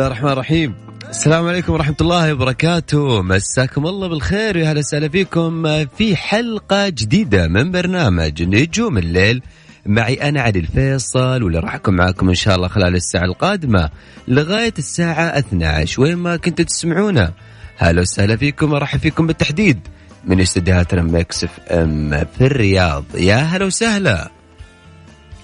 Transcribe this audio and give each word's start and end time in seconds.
الله 0.00 0.12
الرحمن 0.12 0.32
الرحيم. 0.32 0.74
السلام 1.08 1.48
عليكم 1.48 1.72
ورحمة 1.72 1.96
الله 2.00 2.32
وبركاته. 2.32 3.22
مساكم 3.22 3.86
الله 3.86 4.08
بالخير 4.08 4.56
ويا 4.56 4.72
هلا 4.72 4.78
وسهلا 4.78 5.08
فيكم 5.08 5.84
في 5.86 6.16
حلقة 6.16 6.88
جديدة 6.88 7.48
من 7.48 7.70
برنامج 7.70 8.42
نجوم 8.42 8.98
الليل. 8.98 9.42
معي 9.86 10.28
أنا 10.28 10.40
علي 10.42 10.58
الفيصل 10.58 11.42
واللي 11.42 11.58
راح 11.58 11.74
أكون 11.74 11.96
معاكم 11.96 12.28
إن 12.28 12.34
شاء 12.34 12.56
الله 12.56 12.68
خلال 12.68 12.94
الساعة 12.94 13.24
القادمة 13.24 13.90
لغاية 14.28 14.74
الساعة 14.78 15.38
12 15.38 16.00
وين 16.02 16.16
ما 16.16 16.36
كنتوا 16.36 16.64
تسمعونا. 16.64 17.32
هلا 17.76 18.00
وسهلا 18.00 18.36
فيكم 18.36 18.72
ورحب 18.72 18.98
فيكم 18.98 19.26
بالتحديد 19.26 19.80
من 20.24 20.40
استديوهاتنا 20.40 21.02
Mix 21.02 21.44
FM 21.44 22.24
في 22.38 22.46
الرياض. 22.46 23.04
يا 23.14 23.36
هلا 23.36 23.64
وسهلا. 23.64 24.30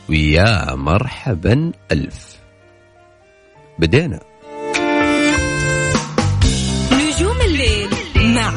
ويا 0.09 0.75
مرحبا 0.75 1.73
ألف. 1.93 2.37
بدينا. 3.79 4.21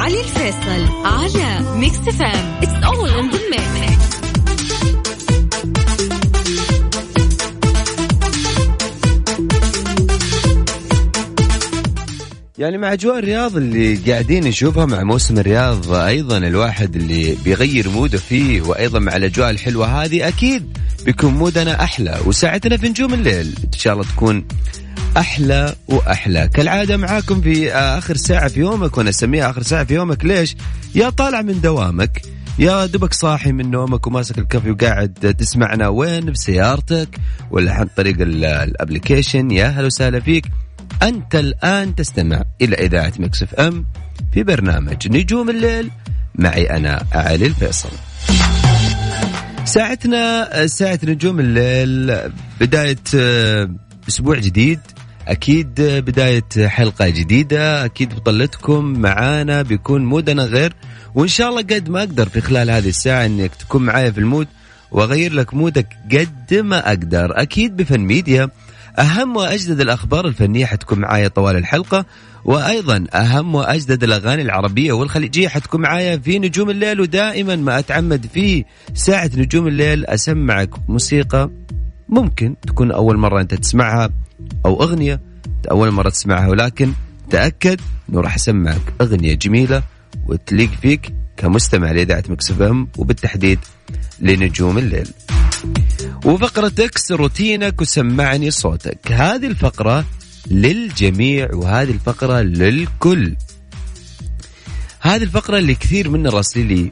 مع 0.10 0.16
علي 0.16 0.22
الفيصل 0.22 1.06
على 1.06 1.78
Mix 1.78 1.98
FM 1.98 2.62
it's 2.62 2.84
all 2.84 3.09
in 3.09 3.30
يعني 12.58 12.78
مع 12.78 12.94
أجواء 12.94 13.20
الرياض 13.20 13.58
اللي 13.58 13.96
قاعدين 13.96 14.44
نشوفها 14.44 14.86
مع 14.86 15.04
موسم 15.04 15.38
الرياض 15.38 15.94
أيضا 15.94 16.38
الواحد 16.38 16.95
اللي 16.95 17.38
بيغير 17.45 17.89
mood 17.89 18.12
ه 18.12 18.17
فيه 18.17 18.62
وأيضا 18.62 19.00
مع 19.00 19.16
الأجواء 19.16 19.50
الحلوة 19.50 20.04
هذه 20.04 20.28
أكيد 20.28 20.78
بيكون 21.06 21.33
mood 21.33 21.73
نا 21.73 21.83
أحلى. 21.83 22.20
وساعتنا 22.26 22.78
في 22.78 22.89
نجوم 22.89 23.14
الليل 23.14 23.56
إن 23.64 23.80
شاء 23.80 23.94
الله 23.94 24.06
تكون 24.06 24.45
أحلى 25.17 25.75
وأحلى. 25.87 26.49
كالعادة 26.53 26.97
معاكم 26.97 27.42
في 27.42 27.73
آخر 27.73 28.17
ساعة 28.17 28.47
في 28.47 28.59
يومك 28.59 28.97
وأنا 28.97 29.09
أسميها 29.09 29.49
آخر 29.49 29.64
ساعة 29.64 29.83
في 29.83 29.93
يومك. 29.93 30.25
ليش؟ 30.25 30.55
يا 30.95 31.09
طالع 31.09 31.42
من 31.42 31.61
دوامك 31.61 32.21
يا 32.59 32.86
دبك 32.86 33.14
صاحي 33.14 33.52
من 33.52 33.71
نومك 33.71 34.08
وماسك 34.08 34.37
ال 34.38 34.42
coffee 34.42 34.72
وقاعد 34.71 35.36
تسمعنا 35.39 35.87
وين؟ 35.87 36.25
بسيارتك 36.25 37.20
ولا 37.52 37.73
عن 37.73 37.87
طريق 37.97 38.15
ال 38.20 38.30
application 38.30 39.52
يا 39.52 39.67
هلا 39.67 39.86
وسهلا 39.86 40.20
فيك. 40.20 40.45
أنت 41.03 41.36
الآن 41.36 41.95
تستمع 41.95 42.43
إلى 42.61 42.76
إذاعة 42.76 43.14
Mix 43.20 43.44
FM 43.44 43.86
في 44.33 44.43
برنامج 44.43 45.08
نجوم 45.08 45.49
الليل. 45.49 45.89
معي 46.36 46.70
أنا 46.70 47.05
علي 47.11 47.45
الفيصل. 47.45 47.89
ساعتنا 49.65 50.49
ساعة 50.67 50.99
نجوم 51.03 51.39
الليل 51.39 52.20
بداية 52.61 52.97
أسبوع 54.09 54.39
جديد. 54.39 54.80
أكيد 55.30 55.82
بداية 55.82 56.67
حلقة 56.67 57.10
جديدة 57.10 57.86
أكيد 57.86 58.16
بطلتكم 58.16 58.86
معانا 58.86 59.62
بيكون 59.62 60.06
mood 60.05 60.36
نا 60.36 60.44
غير 60.44 60.73
وإن 61.16 61.28
شاء 61.28 61.50
الله 61.50 61.62
قد 61.62 61.90
ما 61.90 62.00
أقدر 62.00 62.30
في 62.30 62.42
خلال 62.42 62.70
هذه 62.70 62.90
الساعة 62.90 63.26
أنك 63.26 63.56
تكون 63.56 63.84
معايا 63.84 64.12
في 64.12 64.18
ال 64.17 64.23
mood 64.23 64.48
وأغير 64.92 65.34
لك 65.34 65.54
mood 65.54 65.81
ك 65.81 65.88
قد 66.12 66.54
ما 66.54 66.88
أقدر. 66.89 67.42
أكيد 67.42 67.78
بفن 67.78 68.00
ميديا 68.00 68.50
أهم 69.00 69.36
وأجدد 69.36 69.80
الأخبار 69.82 70.28
الفنية 70.28 70.66
حتكون 70.66 71.00
معايا 71.00 71.28
طوال 71.28 71.56
الحلقة 71.56 72.06
وأيضا 72.45 73.06
أهم 73.14 73.56
وأجدد 73.56 74.04
الأغاني 74.04 74.42
العربية 74.42 74.92
والخليجية 74.92 75.48
حتكون 75.48 75.82
معايا 75.82 76.18
في 76.18 76.39
نجوم 76.39 76.70
الليل 76.70 77.02
ودائما 77.02 77.56
ما 77.56 77.80
أتعمد 77.80 78.26
في 78.34 78.66
ساعة 78.94 79.32
نجوم 79.36 79.68
الليل 79.68 80.06
أسمعك 80.06 80.70
موسيقى 80.88 81.50
ممكن 82.09 82.55
تكون 82.67 82.92
أول 82.92 83.17
مرة 83.17 83.42
أنت 83.42 83.53
تسمعها 83.53 84.09
أو 84.65 84.83
أغنية 84.83 85.21
أول 85.71 85.92
مرة 85.92 86.09
تسمعها 86.09 86.47
ولكن 86.47 86.93
تأكد 87.30 87.81
أنه 88.09 88.21
راح 88.21 88.36
أسمعك 88.36 88.93
أغنية 89.02 89.33
جميلة 89.33 89.83
وتليق 90.25 90.71
فيك 90.81 91.14
كمستمع 91.37 91.92
لإذاعة 91.92 92.23
Mix 92.30 92.61
FM 92.61 92.88
وبالتحديد 92.97 93.59
لنجوم 94.20 94.77
الليل. 94.77 95.08
وفقرة 96.25 96.71
اكسر 96.80 97.11
روتينك 97.11 97.81
وسمعني 97.81 98.52
صوتك. 98.52 99.11
هذه 99.11 99.47
الفقرة 99.47 100.05
للجميع 100.47 101.49
وهذه 101.53 101.91
الفقرة 101.91 102.41
للكل. 102.41 103.36
هذه 104.99 105.23
الفقرة 105.23 105.58
اللي 105.58 105.76
كثير 105.76 106.09
منا 106.09 106.30
راسلين 106.30 106.67
لي 106.67 106.91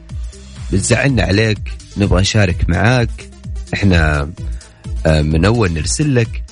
بتزعلنا 0.72 1.22
عليك 1.22 1.72
نبغى 1.96 2.20
نشارك 2.20 2.64
معاك. 2.68 3.30
إحنا 3.74 4.30
من 5.06 5.44
اول 5.44 5.72
نرسل 5.72 6.14
لك 6.14 6.44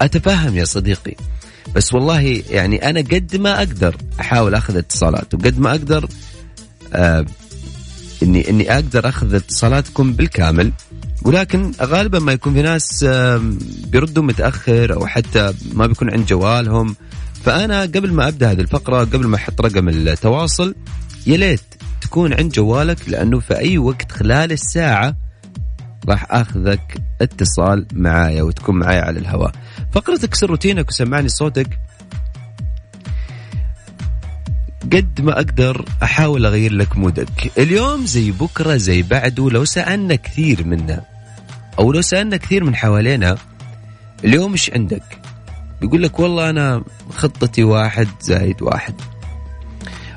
أتفهم 0.00 0.56
يا 0.56 0.64
صديقي. 0.64 1.14
بس 1.74 1.94
والله 1.94 2.42
يعني 2.50 2.90
أنا 2.90 3.00
قد 3.00 3.36
ما 3.36 3.58
أقدر 3.58 3.96
أحاول 4.20 4.54
أخذ 4.54 4.76
اتصالات 4.76 5.34
وقد 5.34 5.58
ما 5.58 5.70
أقدر 5.70 6.08
آه 6.92 7.26
إني 8.22 8.50
إني 8.50 8.74
أقدر 8.74 9.08
أخذ 9.08 9.34
اتصالاتكم 9.34 10.12
بالكامل. 10.12 10.72
ولكن 11.22 11.72
غالبا 11.82 12.18
ما 12.18 12.32
يكون 12.32 12.54
في 12.54 12.62
ناس 12.62 13.04
بيردوا 13.86 14.22
متأخر 14.22 14.94
أو 14.94 15.06
حتى 15.06 15.52
ما 15.72 15.86
بيكون 15.86 16.10
عند 16.10 16.26
جوالهم. 16.26 16.96
فأنا 17.44 17.80
قبل 17.82 18.12
ما 18.12 18.28
أبدأ 18.28 18.50
هذه 18.50 18.60
الفقرة 18.60 18.98
قبل 18.98 19.26
ما 19.26 19.36
أحط 19.36 19.60
رقم 19.60 19.88
التواصل 19.88 20.74
يا 21.26 21.36
ليت 21.36 21.60
تكون 22.00 22.32
عند 22.32 22.52
جوالك 22.52 23.08
لأنه 23.08 23.40
في 23.40 23.58
أي 23.58 23.78
وقت 23.78 24.12
خلال 24.12 24.52
الساعة 24.52 25.16
راح 26.08 26.26
أخذك 26.30 26.96
اتصال 27.20 27.86
معايا 27.92 28.42
وتكون 28.42 28.78
معايا 28.78 29.02
على 29.02 29.18
الهواء. 29.18 29.52
فقرة 29.92 30.24
اكسر 30.24 30.50
روتينك 30.50 30.88
وسمعني 30.88 31.28
صوتك. 31.28 31.78
قد 34.92 35.20
ما 35.20 35.32
أقدر 35.32 35.84
أحاول 36.02 36.46
أغير 36.46 36.72
لك 36.72 36.96
mood 36.96 37.33
ك. 37.33 37.52
اليوم 37.58 38.06
زي 38.06 38.30
بكرة 38.30 38.76
زي 38.76 39.02
بعده 39.02 39.50
لو 39.50 39.64
سألنا 39.64 40.14
كثير 40.14 40.66
منا 40.66 41.04
أو 41.78 41.92
لو 41.92 42.00
سألنا 42.00 42.36
كثير 42.36 42.64
من 42.64 42.76
حوالينا 42.76 43.36
اليوم 44.24 44.52
إيش 44.52 44.70
عندك؟ 44.70 45.18
يقول 45.82 46.02
لك 46.02 46.18
والله 46.18 46.50
أنا 46.50 46.84
خطتي 47.10 47.64
واحد 47.64 48.08
زائد 48.20 48.62
واحد. 48.62 48.94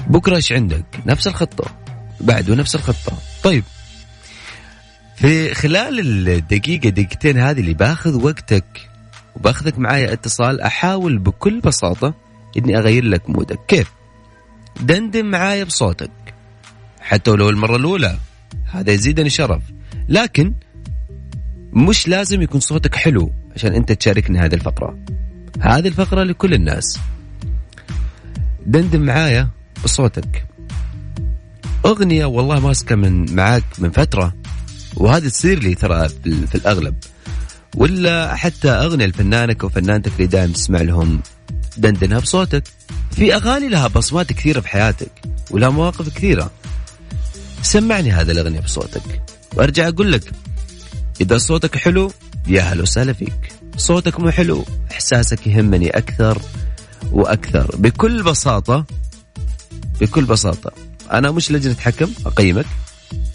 بكرة 0.07 0.35
إيش 0.35 0.51
عندك؟ 0.51 0.85
نفس 1.05 1.27
الخطة 1.27 1.65
بعده 2.21 2.55
نفس 2.55 2.75
الخطة. 2.75 3.17
طيب 3.43 3.63
في 5.17 5.53
خلال 5.53 5.99
الدقيقة 6.29 6.89
دقيقتين 6.89 7.37
هذه 7.37 7.59
اللي 7.59 7.73
باخذ 7.73 8.23
وقتك 8.23 8.89
وباخذك 9.35 9.79
معايا 9.79 10.13
اتصال 10.13 10.61
أحاول 10.61 11.17
بكل 11.17 11.59
بساطة 11.59 12.13
إني 12.57 12.77
أغير 12.77 13.03
لك 13.03 13.29
مودك. 13.29 13.59
كيف؟ 13.67 13.91
دندن 14.81 15.25
معايا 15.25 15.63
بصوتك. 15.63 16.11
حتى 16.99 17.31
ولو 17.31 17.49
المرة 17.49 17.75
الأولى 17.75 18.17
هذا 18.71 18.91
يزيدني 18.91 19.29
شرف. 19.29 19.61
لكن 20.09 20.53
مش 21.73 22.07
لازم 22.07 22.41
يكون 22.41 22.59
صوتك 22.59 22.95
حلو 22.95 23.31
عشان 23.55 23.73
أنت 23.73 23.91
تشاركني 23.91 24.39
هذه 24.39 24.55
الفقرة. 24.55 24.97
هذه 25.61 25.87
الفقرة 25.87 26.23
لكل 26.23 26.53
الناس. 26.53 26.99
دندن 28.65 29.01
معايا 29.01 29.49
بصوتك. 29.83 30.45
أغنية 31.85 32.25
والله 32.25 32.59
ماسكة 32.59 32.95
من 32.95 33.35
معاك 33.35 33.63
من 33.79 33.91
فترة. 33.91 34.33
وهذه 34.97 35.27
تصير 35.27 35.59
لي 35.59 35.75
ترى 35.75 36.09
في, 36.09 36.55
الأغلب. 36.55 36.95
ولا 37.75 38.35
حتى 38.35 38.69
أغنية 38.69 39.05
لفنانك 39.05 39.63
وفنانتك 39.63 40.11
اللي 40.13 40.27
دائما 40.27 40.53
تسمع 40.53 40.81
لهم 40.81 41.21
دندنها 41.77 42.19
بصوتك. 42.19 42.63
في 43.11 43.35
أغاني 43.35 43.69
لها 43.69 43.87
بصمات 43.87 44.33
كثيرة 44.33 44.59
في 44.59 44.67
حياتك 44.67 45.11
ولها 45.51 45.69
مواقف 45.69 46.09
كثيرة. 46.09 46.51
سمعني 47.61 48.11
هذا 48.11 48.31
الأغنية 48.31 48.59
بصوتك 48.59 49.21
وأرجع 49.55 49.87
أقول 49.87 50.11
لك 50.11 50.31
إذا 51.21 51.37
صوتك 51.37 51.77
حلو 51.77 52.11
يا 52.47 52.61
هلا 52.61 52.81
وسهلا 52.81 53.13
فيك. 53.13 53.53
صوتك 53.77 54.19
مو 54.19 54.31
حلو 54.31 54.65
إحساسك 54.91 55.47
يهمني 55.47 55.89
أكثر 55.89 56.41
وأكثر. 57.11 57.75
بكل 57.75 58.23
بساطة 58.23 58.85
بكل 60.01 60.25
بساطة 60.25 60.71
أنا 61.11 61.31
مش 61.31 61.51
لجنة 61.51 61.75
حكم 61.79 62.11
أقيمك. 62.25 62.65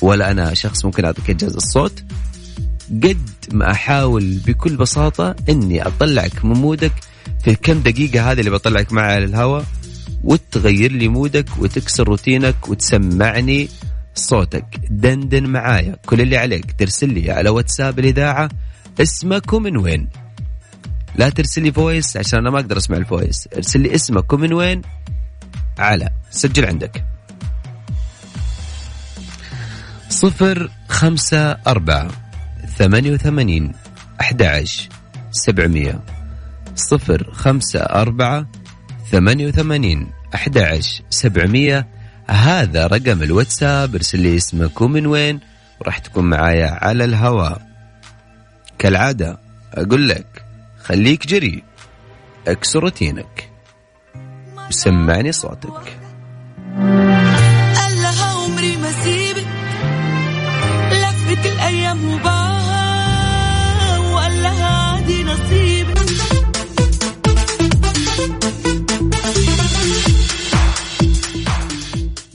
ولا 0.03 0.31
أنا 0.31 0.55
شخص 0.55 0.85
ممكن 0.85 1.05
أعطيك 1.05 1.31
انجاز 1.31 1.55
الصوت. 1.55 2.05
قد 2.91 3.29
ما 3.53 3.71
أحاول 3.71 4.39
بكل 4.47 4.77
بساطة 4.77 5.37
إني 5.49 5.87
أطلعك 5.87 6.45
من 6.45 6.57
مودك 6.57 6.93
في 7.45 7.51
الكم 7.51 7.81
دقيقة 7.81 8.33
هذه 8.33 8.39
اللي 8.41 8.51
بطلعك 8.51 8.93
معها 8.93 9.15
على 9.15 9.25
الهواء 9.25 9.65
وتغير 10.25 10.93
لي 10.93 11.09
mood 11.09 11.39
ك 11.39 11.47
وتكسر 11.59 12.09
روتينك 12.09 12.69
وتسمعني 12.69 13.69
صوتك. 14.15 14.81
دندن 14.91 15.47
معايا. 15.47 15.97
كل 16.07 16.21
اللي 16.21 16.37
عليك. 16.37 16.73
ترسل 16.79 17.09
لي 17.15 17.31
على 17.31 17.51
واتساب 17.51 17.99
الإذاعة 17.99 18.49
اسمك 19.01 19.53
ومن 19.53 19.77
وين. 19.77 20.09
لا 21.17 21.29
ترسل 21.29 21.63
لي 21.63 21.73
voice 21.73 22.17
عشان 22.17 22.39
أنا 22.39 22.51
ما 22.51 22.61
أقدر 22.61 22.77
أسمع 22.77 22.97
ال 22.97 23.05
voice 23.05 23.49
ارسل 23.57 23.81
لي 23.81 23.95
اسمك 23.95 24.33
ومن 24.33 24.53
وين. 24.53 24.83
على 25.79 26.11
سجل 26.31 26.65
عندك. 26.65 27.05
صفر 30.13 30.71
خمسة 30.89 31.51
أربعة 31.67 32.09
ثمانية 32.77 33.13
وثمانين 33.13 33.73
أحد 34.21 34.65
سبعمية. 35.31 36.01
صفر 36.75 37.33
خمسة 37.33 37.81
أربعة 37.81 38.47
ثمانية 39.11 39.47
وثمانين 39.47 40.11
أحد 40.35 40.81
سبعمية. 41.11 41.89
هذا 42.31 42.87
رقم 42.87 43.23
الواتساب 43.23 43.95
ارسل 43.95 44.21
لي 44.21 44.37
اسمك 44.37 44.81
ومن 44.81 45.07
وين 45.07 45.41
وراح 45.81 45.99
تكون 45.99 46.25
معايا 46.25 46.79
على 46.85 47.05
الهواء. 47.05 47.63
كالعادة 48.79 49.39
أقول 49.75 50.09
لك 50.09 50.45
خليك 50.83 51.27
جري 51.27 51.63
أكسر 52.49 52.81
روتينك 52.81 53.51
وسمعني 54.69 55.33
صوتك. 55.33 55.99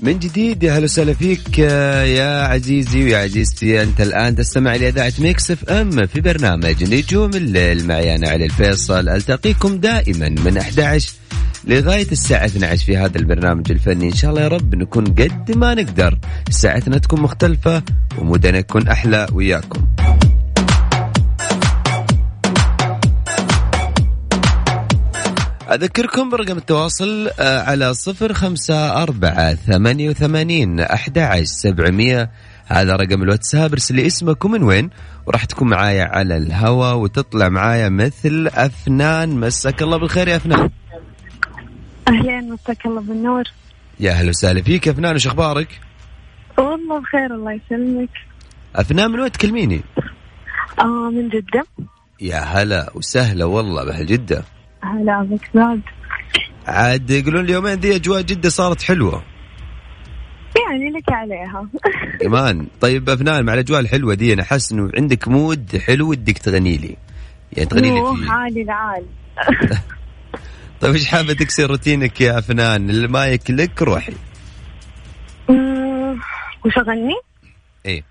من 0.08 0.20
جديد 0.20 0.64
يا 0.64 0.78
هلا 0.78 0.84
وسهلا 0.84 1.14
فيك 1.14 1.60
يا 1.60 2.44
عزيزي 2.44 3.04
ويا 3.04 3.18
عزيزتي 3.18 3.84
أنت 3.84 4.02
الآن 4.02 4.36
تستمع 4.36 4.76
لاذاعه 4.76 5.14
Mix 5.20 5.52
FM 5.52 6.06
في 6.06 6.22
برنامج 6.22 6.94
نجوم 6.94 7.30
الليل 7.30 7.88
معي 7.88 8.16
أنا 8.16 8.30
علي 8.30 8.46
الفيصل 8.46 9.10
ألتقيكم 9.10 9.78
دائما 9.78 10.30
من 10.30 10.58
11 10.58 11.14
لغاية 11.68 12.12
الساعة 12.12 12.46
12 12.46 12.86
في 12.86 12.98
هذا 12.98 13.18
البرنامج 13.18 13.72
الفني. 13.72 14.06
إن 14.06 14.14
شاء 14.14 14.32
الله 14.32 14.42
يا 14.42 14.48
رب 14.48 14.76
نكون 14.76 15.06
قد 15.06 15.52
ما 15.52 15.74
نقدر 15.74 16.20
ساعتنا 16.50 16.98
تكون 16.98 17.22
مختلفة 17.22 17.84
و 18.18 18.25
mood 18.25 18.51
نا 18.51 18.58
يكون 18.58 18.88
أحلى 18.88 19.28
وياكم. 19.34 19.86
أذكركم 25.72 26.30
برقم 26.30 26.58
التواصل 26.58 27.30
آه، 27.40 27.62
على 27.62 27.94
صفر 27.94 28.34
خمسة 28.34 29.04
أربعة 29.04 29.54
ثمانية 29.54 30.10
وثمانين 30.10 30.80
أحد 30.80 31.42
سبعمية. 31.44 32.32
هذا 32.66 32.96
رقم 32.96 33.24
الواتساب 33.24 33.72
ارسل 33.72 33.96
لي 33.96 34.08
اسمك 34.08 34.46
ومن 34.46 34.64
وين 34.64 34.90
وراح 35.26 35.46
تكون 35.46 35.70
معايا 35.70 36.04
على 36.04 36.38
الهوا 36.38 36.92
وتطلع 36.92 37.50
معايا 37.50 37.90
مثل 37.90 38.50
أفنان. 38.54 39.30
مساك 39.40 39.82
الله 39.82 39.98
بالخير 39.98 40.28
يا 40.28 40.36
أفنان. 40.36 40.70
أهلين 42.08 42.52
مساك 42.52 42.86
الله 42.86 43.02
بالنور. 43.02 43.44
يا 44.00 44.12
أهلا 44.12 44.30
وسهلا 44.30 44.62
فيك 44.62 44.88
يا 44.88 44.92
أفنان 44.92 45.16
وش 45.16 45.28
أخبارك؟ 45.28 45.80
والله 46.58 47.00
بخير 47.00 47.36
الله 47.36 47.52
يسلمك. 47.52 48.10
أفنان 48.76 49.12
من 49.12 49.20
وين 49.20 49.32
تكلميني؟ 49.32 49.82
آه 50.80 51.10
من 51.10 51.30
جدة. 51.30 51.66
يا 52.22 52.40
هلا 52.40 52.92
وسهلا 52.96 53.46
والله 53.46 53.84
بأهل 53.86 54.06
جدة 54.06 54.44
هلا 54.82 55.24
بك 55.24 55.50
زاد 55.54 55.82
عاد 56.68 57.10
يقولون 57.10 57.46
اليومين 57.46 57.80
دي 57.80 57.96
أجواء 57.96 58.22
جده 58.22 58.50
صارت 58.50 58.82
حلوة. 58.82 59.24
يعني 60.70 60.90
لك 60.90 61.12
عليها. 61.12 61.68
كمان 62.22 62.68
طيب 62.82 63.10
أفنان 63.10 63.46
مع 63.46 63.54
الأجواء 63.54 63.80
الحلوة 63.80 64.14
دي 64.14 64.34
أنا 64.34 64.44
حاسس 64.44 64.72
إنه 64.72 64.92
عندك 64.98 65.28
mood 65.28 65.78
حلو 65.78 66.10
ودك 66.10 66.38
تغني 66.38 66.78
لي. 66.78 66.98
يعني 67.54 67.70
تغني 67.70 67.90
لي 67.92 68.16
فيه. 68.16 68.32
عالي 68.32 68.62
العال. 68.62 69.06
طيب 70.82 70.94
إيش 70.94 71.08
حابة 71.08 71.34
تكسر 71.34 71.70
روتينك 71.70 72.22
يا 72.22 72.40
أفنان؟ 72.40 72.90
المايك 72.90 73.52
لك 73.52 73.82
روحي 73.82 74.14
وش 76.66 76.78
أغني؟ 76.78 77.16
إيه. 77.86 78.04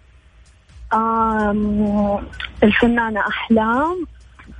الفنانة 2.62 3.20
أحلام. 3.20 4.06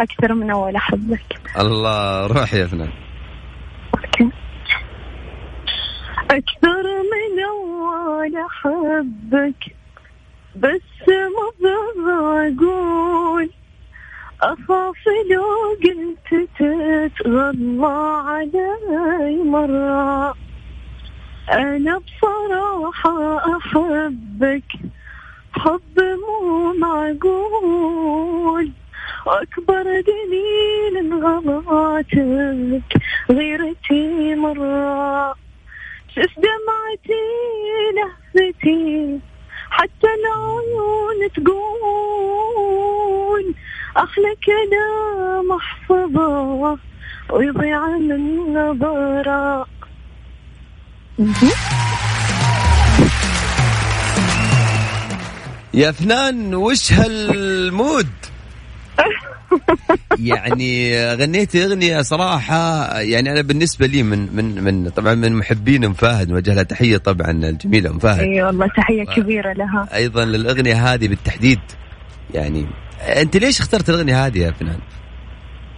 أكثر 0.01 0.35
من 0.35 0.51
أول 0.51 0.77
أحبك 0.77 1.41
الله 1.59 2.27
روح 2.27 2.55
يا 2.55 2.67
فنان. 2.67 2.91
أكثر 6.31 6.85
من 7.13 7.41
أول 7.45 8.37
أحبك. 8.37 9.77
بس 10.57 11.09
ما 11.09 11.51
بقول 12.51 13.51
أخاف 14.43 15.05
لو 15.31 15.45
قلت 15.85 16.49
تتغلى 16.59 17.97
علي 18.27 19.43
مرة. 19.45 20.35
أنا 21.53 21.99
بصراحة 21.99 23.17
أحبك 23.57 24.71
حب 25.53 25.99
مو 25.99 26.73
معقول. 26.73 28.73
أكبر 29.29 29.83
دليل 29.83 31.25
غلطاتك 31.25 33.03
غيرتي 33.31 34.35
مرة. 34.35 35.35
شف 36.17 36.33
دمعتي 36.37 37.27
لهفتي 37.97 39.21
حتى 39.71 40.09
العيون 40.19 41.21
تقول 41.37 42.27
أحلى 43.97 44.33
كلام 44.47 45.53
أحفظه 45.53 46.79
ويضيع 47.31 47.87
من 47.89 48.55
نظرة 48.55 49.67
يا 55.75 55.93
فنان 55.93 56.55
وش 56.55 56.93
هالمود؟ 56.93 58.26
يعني 60.19 61.05
غنيتي 61.15 61.65
أغنية 61.65 62.03
صراحة 62.03 62.91
يعني 63.01 63.33
أنا 63.33 63.41
بالنسبة 63.41 63.87
لي 63.87 64.03
من 64.03 64.37
من 64.37 64.65
من 64.65 64.89
طبعا 64.89 65.15
من 65.15 65.33
محبين 65.33 65.85
أم 65.85 65.93
فهد 65.93 66.31
نوجه 66.31 66.55
لها 66.55 66.63
تحية 66.63 66.97
طبعا 66.97 67.31
الجميلة 67.31 67.91
أم 67.91 67.99
فهد 67.99 68.21
اي 68.21 68.43
والله 68.43 68.67
تحية 68.67 69.05
كبيرة 69.05 69.53
لها 69.53 69.89
أيضا 69.95 70.25
للأغنية 70.25 70.95
هذه 70.95 71.09
بالتحديد 71.09 71.61
يعني 72.35 72.67
أنت 73.01 73.37
ليش 73.37 73.61
اخترت 73.61 73.91
الأغنية 73.91 74.27
هذه 74.27 74.39
يا 74.39 74.51
فنان؟ 74.51 74.79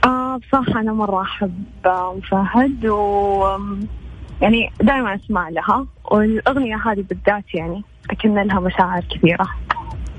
آه 0.05 0.37
بصراحه 0.37 0.81
أنا 0.81 0.93
مرة 0.93 1.23
أحب 1.23 1.65
أم 1.87 2.21
فهد 2.21 2.87
و 2.87 3.45
يعني 4.43 4.71
دائما 4.81 5.15
أسمع 5.15 5.49
لها 5.49 5.87
والأغنية 6.11 6.77
هذه 6.77 7.05
بالذات 7.09 7.45
يعني 7.55 7.83
أكن 8.11 8.35
لها 8.35 8.61
مشاعر 8.61 9.05
كثيره 9.11 9.49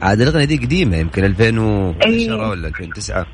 عاد 0.02 0.22
الأغنية 0.22 0.46
دي 0.46 0.58
قديمة 0.58 0.98
يمكن 0.98 1.24
2010 1.24 2.06
أيه. 2.06 2.50
ولا 2.50 2.68
2009 2.68 3.26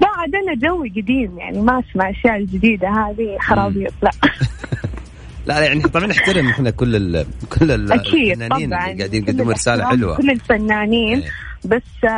لا 0.00 0.08
عاد 0.08 0.34
أنا 0.34 0.54
جوي 0.68 0.88
قديم 0.88 1.38
يعني 1.38 1.60
ما 1.60 1.82
اسمع 1.90 2.08
الاشياء 2.08 2.36
الجديدة 2.36 2.88
هذه 2.88 3.38
خرابيط 3.40 3.92
لا 4.02 4.10
لا 5.46 5.60
يعني 5.60 5.82
طبعا 5.82 6.06
نحترم 6.06 6.48
إحنا 6.48 6.70
كل 6.70 6.96
ال 6.96 7.26
كل 7.58 7.70
ال 7.70 7.92
أكيد 7.92 8.48
طبعا. 8.48 8.58
اللي 8.58 8.76
قاعدين 8.76 9.22
يقدموا 9.22 9.52
رسالة 9.52 9.84
حلوة. 9.86 10.16
كل 10.16 10.30
الفنانين. 10.30 11.18
إيه. 11.18 11.30
بس 11.64 12.10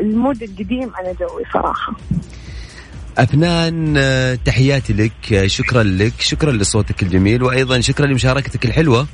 المود 0.00 0.42
القديم 0.42 0.90
أنا 1.00 1.12
جوي 1.12 1.42
صراحة. 1.52 1.92
أفنان 3.18 3.94
آه، 3.96 4.34
تحياتي 4.34 4.92
لك 4.92 5.32
آه، 5.32 5.46
شكرا 5.46 5.82
لك 5.82 6.20
شكرا 6.20 6.52
لصوتك 6.52 7.02
الجميل 7.02 7.42
وأيضا 7.42 7.80
شكرا 7.80 8.06
لمشاركتك 8.06 8.64
الحلوة. 8.64 9.06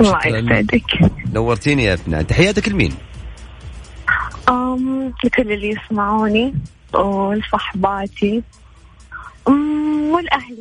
الله 0.00 0.18
يسعدك. 0.26 1.10
نورتيني 1.34 1.84
يا 1.84 1.94
أفنان. 1.94 2.26
تحياتك 2.26 2.68
لمين؟ 2.68 2.92
أم 4.48 5.12
لكل 5.24 5.52
اللي 5.52 5.68
يسمعوني. 5.68 6.54
ولصحباتي 6.94 8.42
أم، 9.48 10.10
والأهل. 10.10 10.56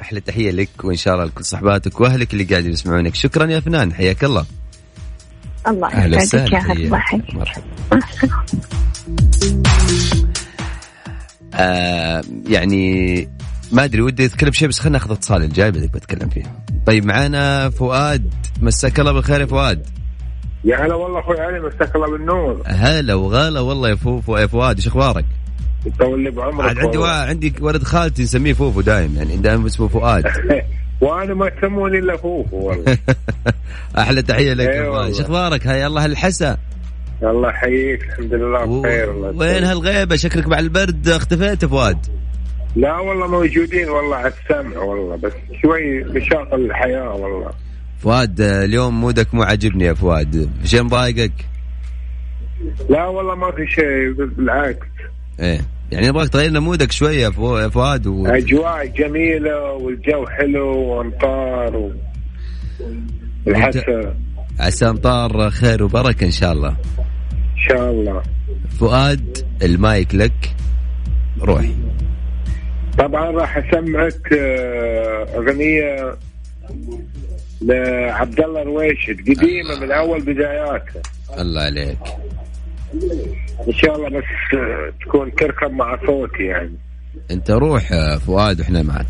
أحلى 0.00 0.20
تحية 0.20 0.50
لك 0.50 0.68
وإن 0.84 0.96
شاء 0.96 1.14
الله 1.14 1.24
لكل 1.24 1.44
صحباتك 1.44 2.00
وأهلك 2.00 2.32
اللي 2.32 2.44
قاعدين 2.44 2.72
يسمعونك. 2.72 3.14
شكرا 3.14 3.46
يا 3.46 3.58
أفنان 3.58 3.92
حياك 3.92 4.24
الله. 4.24 4.46
الله 5.68 5.88
أهلا 5.88 6.16
يسعدك 6.16 6.52
يا 6.52 6.58
وسهلا 6.58 6.72
هلا. 6.72 6.88
مرحبا. 7.32 7.64
آه 11.54 12.22
يعني 12.46 13.28
ما 13.72 13.84
أدري 13.84 14.02
ودي 14.02 14.24
أتكلم 14.24 14.52
شيء 14.52 14.68
بس 14.68 14.78
خلينا 14.78 14.98
ناخذ 14.98 15.12
اتصال 15.12 15.42
الجاي 15.42 15.70
بدك 15.70 15.90
بتكلم 15.90 16.28
فيه. 16.28 16.42
طيب 16.86 17.06
معانا 17.06 17.70
فؤاد. 17.70 18.34
مساك 18.62 19.00
الله 19.00 19.12
بالخير 19.12 19.40
يا 19.40 19.46
فؤاد. 19.46 19.86
يا 20.64 20.86
هلا 20.86 20.94
والله 20.94 21.20
أخوي 21.20 21.40
علي 21.40 21.60
مساك 21.60 21.96
الله 21.96 22.10
بالنور. 22.10 22.62
هلا 22.66 23.14
وغلا 23.14 23.60
والله 23.60 23.88
يا 23.88 23.98
يا 24.28 24.46
فؤاد 24.46 24.76
إيش 24.76 24.86
أخبارك؟ 24.86 25.24
يطول 25.86 26.24
لي 26.24 26.30
بعمرك 26.30 26.68
عاد 26.68 26.78
عندي. 26.78 26.98
وا... 26.98 27.08
عندي 27.08 27.54
ولد 27.60 27.82
خالتي 27.82 28.22
نسميه 28.22 28.52
فوفو 28.52 28.80
دايم 28.80 29.16
يعني 29.16 29.36
دائما 29.36 29.66
اسمه 29.66 29.88
فؤاد 29.88 30.24
وأنا 31.00 31.34
ما 31.34 31.50
يسموني 31.58 31.98
إلا 31.98 32.16
فوفو 32.16 32.56
والله 32.56 32.98
أحلى 33.98 34.22
تحية 34.22 34.52
لك 34.52 34.68
والله. 34.68 35.06
إيش 35.06 35.20
أخبارك؟ 35.20 35.66
حي 35.66 35.86
الله 35.86 36.04
الحسا 36.04 36.56
الله 37.22 37.48
يحييك 37.50 38.02
الحمد 38.02 38.34
لله 38.34 38.64
و... 38.64 38.82
بخير 38.82 39.10
الله 39.10 39.28
وين. 39.28 39.64
هالغيبة 39.64 40.16
شكلك 40.16 40.46
مع 40.48 40.58
البرد 40.58 41.08
اختفيت 41.08 41.62
يا 41.62 41.68
فؤاد 41.68 42.06
لا 42.76 42.98
والله 42.98 43.26
موجودين 43.26 43.88
والله 43.88 44.16
على 44.16 44.32
السمع 44.42 44.78
والله 44.82 45.16
بس 45.16 45.32
شوي 45.62 46.04
مشاغل 46.04 46.64
الحياة 46.66 47.14
والله 47.14 47.50
فؤاد 47.98 48.40
اليوم 48.40 49.00
mood 49.00 49.27
ك 49.27 49.34
مو 49.34 49.42
عاجبني 49.42 49.84
يا 49.84 49.92
فؤاد 49.94 50.50
شيء 50.64 50.82
مضايقك؟ 50.82 51.32
لا 52.90 53.06
والله 53.06 53.34
ما 53.34 53.50
في 53.50 53.66
شيء 53.66 54.12
بالعكس 54.12 54.86
إيه. 55.40 55.60
يعني 55.92 56.08
نبغاك 56.08 56.28
تغير 56.28 56.50
لنا 56.50 56.60
مودك 56.60 56.92
شوية 56.92 57.22
يا 57.24 57.30
فؤاد 57.68 58.06
و... 58.06 58.26
أجواء 58.26 58.86
جميلة 58.86 59.72
والجو 59.72 60.26
حلو 60.26 60.78
وأمطار 60.78 61.76
و... 61.76 61.92
عسى 64.60 64.88
أمطار 64.88 65.50
خير 65.50 65.84
وبركة 65.84 66.26
إن 66.26 66.30
شاء 66.30 66.52
الله. 66.52 66.68
إن 66.68 67.62
شاء 67.68 67.90
الله. 67.90 68.22
فؤاد 68.80 69.46
المايك 69.62 70.14
لك. 70.14 70.54
روح. 71.40 71.64
طبعا 72.98 73.30
راح 73.30 73.56
أسمعك 73.56 74.32
آه، 74.32 75.26
أغنية 75.36 76.16
لعبد 77.62 78.40
الله 78.40 78.62
رويشد 78.62 79.20
قديمة 79.20 79.80
من 79.80 79.92
أول 79.92 80.20
بداياته. 80.20 81.00
الله 81.38 81.60
عليك. 81.60 81.98
إن 83.68 83.72
شاء 83.72 83.96
الله 83.96 84.08
بس 84.08 84.24
آه، 84.54 84.92
تكون 85.04 85.34
تركب 85.34 85.70
مع 85.72 85.98
صوتي 86.06 86.42
يعني. 86.44 86.74
انت 87.30 87.50
روح 87.50 87.92
يا 87.92 88.18
فؤاد 88.18 88.60
وإحنا 88.60 88.82
معك. 88.82 89.06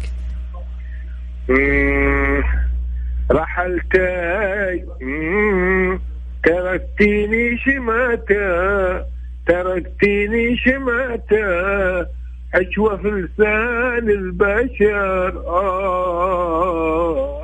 مم، 5.00 5.99
تركتيني 6.44 7.58
شماتا 7.58 9.06
تركتيني 9.47 10.56
شماتا. 10.56 12.06
حشوة 12.54 12.97
في 12.97 13.08
لسان 13.08 14.11
البشر 14.11 15.44
آه. 15.47 17.38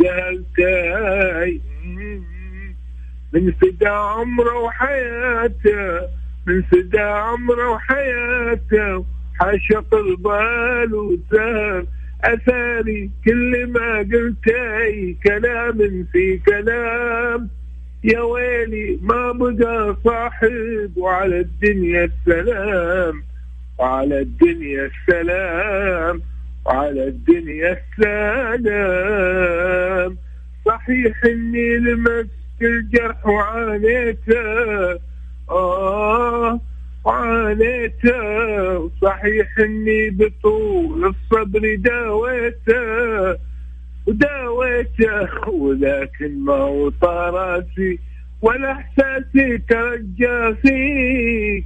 جهلتي 0.00 1.60
من 3.32 3.52
فدا 3.52 3.88
عمره 3.88 4.58
وحياته 4.58 6.00
من 6.46 6.62
فدا 6.62 7.02
عمره 7.02 7.70
وحياته. 7.70 9.04
حشق 9.40 9.94
البال 9.94 10.94
وسهر 10.94 11.84
أثاري 12.24 13.10
كل 13.24 13.66
ما 13.66 13.98
قلتي 13.98 15.16
كلام 15.24 16.06
في 16.12 16.38
كلام. 16.38 17.48
يا 18.04 18.20
ويلي 18.20 18.98
ما 19.02 19.32
بقى 19.32 19.96
صاحب 20.04 20.92
وعلى 20.96 21.40
الدنيا 21.40 22.04
السلام. 22.04 23.22
وعلى 23.78 24.20
الدنيا 24.20 24.90
السلام. 24.90 26.22
وعلى 26.66 27.08
الدنيا 27.08 27.78
السلام. 27.98 30.16
صحيح 30.66 31.24
إني 31.24 31.76
لمست 31.76 32.41
الجرح 32.64 33.26
وعانيته. 33.26 35.00
آه 35.50 36.60
وعانيته 37.04 38.90
صحيح 39.02 39.58
إني 39.58 40.10
بطول 40.10 41.04
الصبر 41.04 41.74
داويته. 41.74 43.38
وداويته. 44.06 45.48
ولكن 45.48 46.44
ما 46.44 46.54
هو 46.54 46.88
طراسي 46.88 47.98
ولا 48.42 48.72
إحساسي 48.72 49.58
ترجى 49.58 50.54
فيك. 50.62 51.64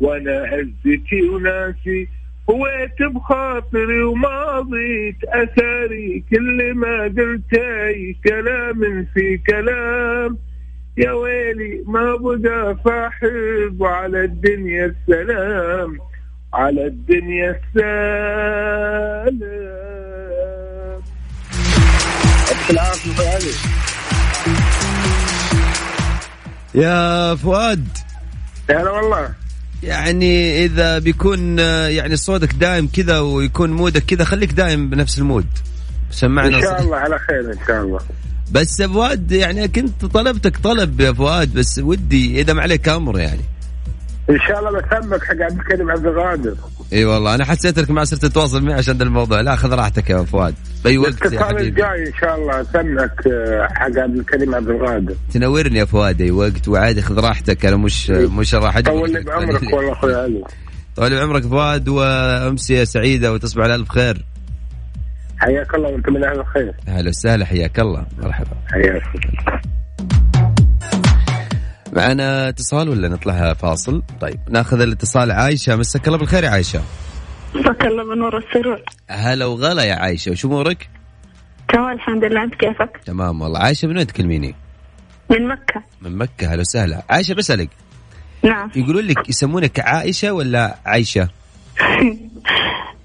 وأنا 0.00 0.32
عزتي 0.32 1.22
وناسي 1.22 2.08
هويت 2.50 3.02
بخاطري 3.14 4.02
وماضيت 4.02 5.24
أثاري. 5.24 6.24
كل 6.30 6.74
ما 6.74 7.02
قلتي 7.02 8.16
كلام 8.24 9.06
في 9.14 9.38
كلام. 9.46 10.38
يا 10.96 11.12
ويلي 11.12 11.84
ما 11.86 12.16
بقى 12.16 12.76
صاحب 12.84 13.80
وعلى 13.80 14.24
الدنيا 14.24 14.86
السلام. 14.86 15.98
على 16.54 16.86
الدنيا 16.86 17.60
السلام. 17.76 19.40
يا 26.74 27.34
فؤاد. 27.34 27.88
هلا 28.70 28.90
والله. 28.90 29.34
يعني 29.82 30.64
إذا 30.64 30.98
بيكون 30.98 31.58
يعني 31.58 32.16
صوتك 32.16 32.54
دايم 32.54 32.88
كذا 32.88 33.18
ويكون 33.18 33.70
mood 33.70 33.97
ك 33.97 34.04
كذا 34.04 34.24
خليك 34.24 34.52
دايم 34.52 34.90
بنفس 34.90 35.18
ال 35.18 35.23
mood. 35.23 35.46
سمعنا 36.10 36.56
إن 36.56 36.62
شاء. 36.62 36.80
الله 36.80 36.96
على 36.96 37.18
خير 37.18 37.52
إن 37.52 37.58
شاء 37.66 37.82
الله. 37.82 38.00
بس 38.52 38.80
يا 38.80 38.86
فؤاد 38.86 39.32
يعني 39.32 39.68
كنت 39.68 40.04
طلبتك 40.04 40.56
طلب 40.56 41.00
يا 41.00 41.12
فؤاد 41.12 41.54
بس 41.54 41.78
ودي 41.78 42.40
إذا 42.40 42.52
ما 42.52 42.62
عليك 42.62 42.88
أمر 42.88 43.18
يعني. 43.18 43.40
إن 44.30 44.38
شاء 44.48 44.58
الله 44.58 44.70
بسمعك 44.80 45.24
حق 45.24 45.34
عبد 45.40 45.58
الكريم 45.58 45.90
عبد 45.90 46.06
القادر 46.06 46.54
إي 46.92 47.04
والله 47.04 47.34
أنا 47.34 47.44
حسيت 47.44 47.78
إنك 47.78 47.90
ما 47.90 48.04
صرت 48.04 48.22
تتواصل 48.22 48.62
معي 48.64 48.74
عشان 48.74 49.02
الموضوع. 49.02 49.40
لا 49.40 49.56
خذ 49.56 49.74
راحتك 49.74 50.10
يا 50.10 50.22
فؤاد. 50.22 50.54
بأي 50.84 50.98
وقت 50.98 51.32
يا 51.32 51.44
حبيبي. 51.44 51.68
الجاي 51.68 52.08
إن 52.08 52.12
شاء 52.20 52.36
الله. 52.36 52.60
اسمعك 52.60 53.26
آه، 53.26 53.68
حق 53.74 53.98
عبد 53.98 54.16
الكريم 54.16 54.54
عبد 54.54 54.68
القادر 54.68 55.14
تنورني 55.32 55.78
يا 55.78 55.84
فؤاد 55.84 56.20
أي 56.20 56.30
وقت. 56.30 56.68
وعادي 56.68 57.02
خذ 57.02 57.20
راحتك. 57.20 57.66
أنا 57.66 57.76
مش 57.76 58.10
مش 58.10 58.54
راح 58.54 58.76
اجبرك 58.76 58.94
طول 58.94 59.12
لي 59.12 59.20
بعمرك. 59.20 59.62
والله 59.74 59.92
أخوي 59.92 60.14
علي. 60.14 60.44
طول 60.96 61.10
بعمرك 61.10 61.42
فؤاد 61.42 61.88
وامسيه 61.88 62.84
سعيدة 62.84 63.32
وتصبح 63.32 63.64
على 63.64 63.74
ألف 63.74 63.88
خير. 63.88 64.24
حياك 65.38 65.74
الله 65.74 65.88
وأنت 65.88 66.08
من 66.08 66.24
أهل 66.24 66.40
الخير. 66.40 66.74
أهلا 66.88 67.08
وسهلا 67.08 67.44
حياك 67.44 67.80
الله. 67.80 68.06
مرحبا. 68.22 68.56
حياك. 68.72 69.02
معنا 71.92 72.48
اتصال 72.48 72.88
ولا 72.88 73.08
نطلع 73.08 73.54
فاصل؟ 73.54 74.02
طيب 74.20 74.40
ناخذ 74.48 74.80
الاتصال. 74.80 75.30
عايشة 75.30 75.76
مساك 75.76 76.06
الله 76.06 76.18
بالخير 76.18 76.44
يا 76.44 76.50
عايشة. 76.50 76.82
مساك 77.54 77.84
الله 77.86 78.14
بنور 78.14 78.38
السرور. 78.38 78.82
هلا 79.10 79.46
وغلا 79.46 79.82
يا 79.82 79.94
عايشة. 79.94 80.30
وش 80.32 80.44
أمورك؟ 80.44 80.88
تمام 81.68 81.92
الحمد 81.92 82.24
لله. 82.24 82.42
أنت 82.44 82.54
كيفك؟ 82.54 83.00
تمام 83.06 83.40
والله. 83.42 83.58
عايشة 83.60 83.88
من 83.88 83.96
وين 83.96 84.06
تكلميني؟ 84.06 84.54
من 85.30 85.48
مكة. 85.48 85.82
من 86.02 86.18
مكة. 86.18 86.54
هلا 86.54 86.60
وسهلا. 86.60 87.02
عايشة 87.10 87.34
بسألك. 87.34 87.70
نعم. 88.42 88.70
يقولون 88.76 89.04
لك 89.04 89.28
يسمونك 89.28 89.80
عائشة 89.80 90.32
ولا 90.32 90.78
عايشة؟ 90.86 91.28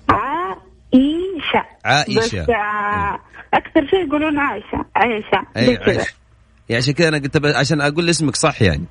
عائشة. 0.09 1.65
عائشة. 1.85 2.43
بس 2.43 2.49
آه، 2.49 3.19
أكثر 3.53 3.87
شيء 3.89 4.07
يقولون 4.07 4.39
عائشة. 4.39 4.85
عائشة. 4.95 5.47
أي 5.57 5.65
زي 5.65 5.75
كذا. 5.75 5.97
عايشه 5.97 6.24
يعني 6.69 6.81
عشان 6.83 6.93
كذا 6.93 7.07
أنا 7.07 7.17
قلت 7.17 7.45
عشان 7.45 7.81
أقول 7.81 8.09
اسمك 8.09 8.35
صح 8.35 8.61
يعني. 8.61 8.85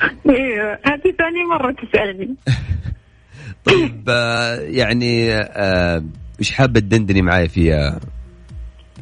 أيوه 0.28 0.78
هذه 0.86 1.14
ثاني 1.18 1.44
مرة 1.50 1.72
تسألني. 1.72 2.36
طيب 3.64 4.04
آه، 4.08 4.54
يعني 4.54 5.34
آه، 5.34 6.04
وش 6.40 6.50
حابة 6.50 6.80
تدندني 6.80 7.22
معايا 7.22 7.46
فيها؟ 7.46 8.00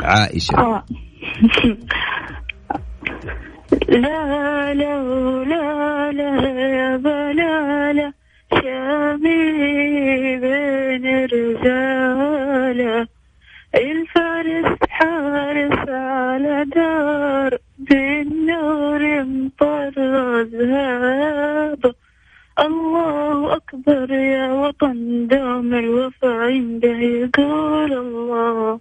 عائشة. 0.01 0.59
آه. 0.59 0.85
لا 3.89 4.75
لا 4.75 5.03
لا 5.45 6.13
لا 6.13 6.49
يا 6.69 6.97
لا 7.33 7.93
لا. 7.93 8.13
شامي 8.53 10.37
بين 10.37 11.25
رجاله 11.25 13.07
الفارس 13.75 14.79
حارس 14.91 15.89
على 15.89 16.65
دار. 16.75 17.59
بالنور 17.91 19.25
مطرز 19.25 20.55
هاب 20.55 21.95
الله 22.59 23.57
أكبر 23.57 24.11
يا 24.11 24.53
وطن 24.53 25.27
دوم 25.27 25.75
الوفا 25.75 26.29
عنده 26.29 26.99
يقول 26.99 27.93
الله. 27.93 28.81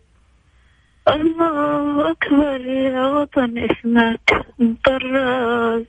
الله 1.07 2.11
أكبر 2.11 2.61
يا 2.65 3.07
وطن 3.07 3.57
اسمك 3.57 4.45
مطرز 4.59 5.83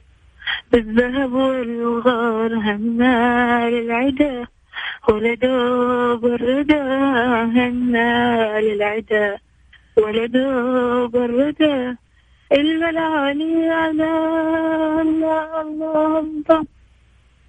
بالذهب 0.72 1.32
والغار 1.32 2.54
هنا 2.54 3.70
للعدا. 3.70 4.46
ولدوب 5.08 6.26
الردى 6.26 6.84
هنا 7.56 8.60
للعدا. 8.60 9.38
ولدوب 9.96 11.16
الردى 11.16 11.96
الملالي 12.52 13.68
على 13.68 14.10
الله. 15.00 15.60
الله 15.60 16.66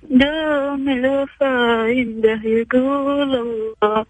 دوم 0.03 0.89
الوفا 0.89 1.47
عنده 1.83 2.41
يقول 2.43 3.35
الله. 3.35 4.05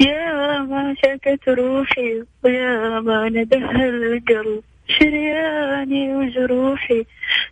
يا 0.00 0.60
ما 0.60 0.94
شكت 1.04 1.48
روحي 1.48 2.22
ويا 2.44 3.00
ما 3.00 3.28
نده 3.28 3.88
القلب. 3.88 4.62
شرياني 4.88 6.16
وجروحي 6.16 7.04